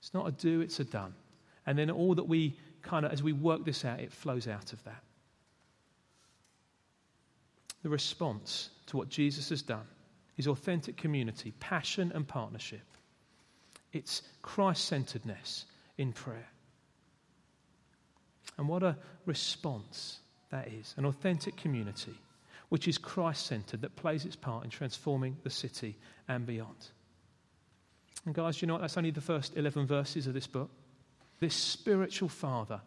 It's 0.00 0.14
not 0.14 0.28
a 0.28 0.32
do, 0.32 0.60
it's 0.60 0.78
a 0.78 0.84
done. 0.84 1.14
And 1.66 1.78
then 1.78 1.90
all 1.90 2.14
that 2.14 2.28
we 2.28 2.56
kind 2.82 3.04
of, 3.04 3.12
as 3.12 3.22
we 3.22 3.32
work 3.32 3.64
this 3.64 3.84
out, 3.84 3.98
it 3.98 4.12
flows 4.12 4.46
out 4.46 4.72
of 4.72 4.84
that. 4.84 5.02
The 7.86 7.90
response 7.90 8.70
to 8.86 8.96
what 8.96 9.08
Jesus 9.08 9.50
has 9.50 9.62
done 9.62 9.86
is 10.36 10.48
authentic 10.48 10.96
community, 10.96 11.52
passion, 11.60 12.10
and 12.16 12.26
partnership. 12.26 12.82
It's 13.92 14.22
Christ 14.42 14.86
centeredness 14.86 15.66
in 15.96 16.12
prayer. 16.12 16.48
And 18.58 18.68
what 18.68 18.82
a 18.82 18.96
response 19.24 20.18
that 20.50 20.66
is 20.66 20.96
an 20.96 21.04
authentic 21.04 21.56
community, 21.56 22.16
which 22.70 22.88
is 22.88 22.98
Christ 22.98 23.46
centered, 23.46 23.82
that 23.82 23.94
plays 23.94 24.24
its 24.24 24.34
part 24.34 24.64
in 24.64 24.70
transforming 24.70 25.36
the 25.44 25.50
city 25.50 25.96
and 26.26 26.44
beyond. 26.44 26.88
And, 28.24 28.34
guys, 28.34 28.60
you 28.60 28.66
know 28.66 28.74
what? 28.74 28.80
That's 28.80 28.98
only 28.98 29.12
the 29.12 29.20
first 29.20 29.56
11 29.56 29.86
verses 29.86 30.26
of 30.26 30.34
this 30.34 30.48
book. 30.48 30.70
This 31.38 31.54
spiritual 31.54 32.30
father 32.30 32.80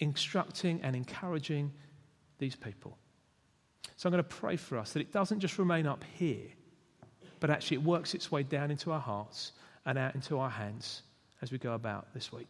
instructing 0.00 0.80
and 0.82 0.96
encouraging 0.96 1.70
these 2.38 2.56
people. 2.56 2.96
So 3.96 4.08
I'm 4.08 4.12
going 4.12 4.22
to 4.22 4.28
pray 4.28 4.56
for 4.56 4.78
us 4.78 4.92
that 4.92 5.00
it 5.00 5.12
doesn't 5.12 5.40
just 5.40 5.58
remain 5.58 5.86
up 5.86 6.04
here, 6.14 6.46
but 7.40 7.50
actually 7.50 7.78
it 7.78 7.82
works 7.82 8.14
its 8.14 8.30
way 8.30 8.42
down 8.42 8.70
into 8.70 8.92
our 8.92 9.00
hearts 9.00 9.52
and 9.86 9.98
out 9.98 10.14
into 10.14 10.38
our 10.38 10.50
hands 10.50 11.02
as 11.42 11.50
we 11.50 11.58
go 11.58 11.72
about 11.72 12.12
this 12.14 12.32
week. 12.32 12.48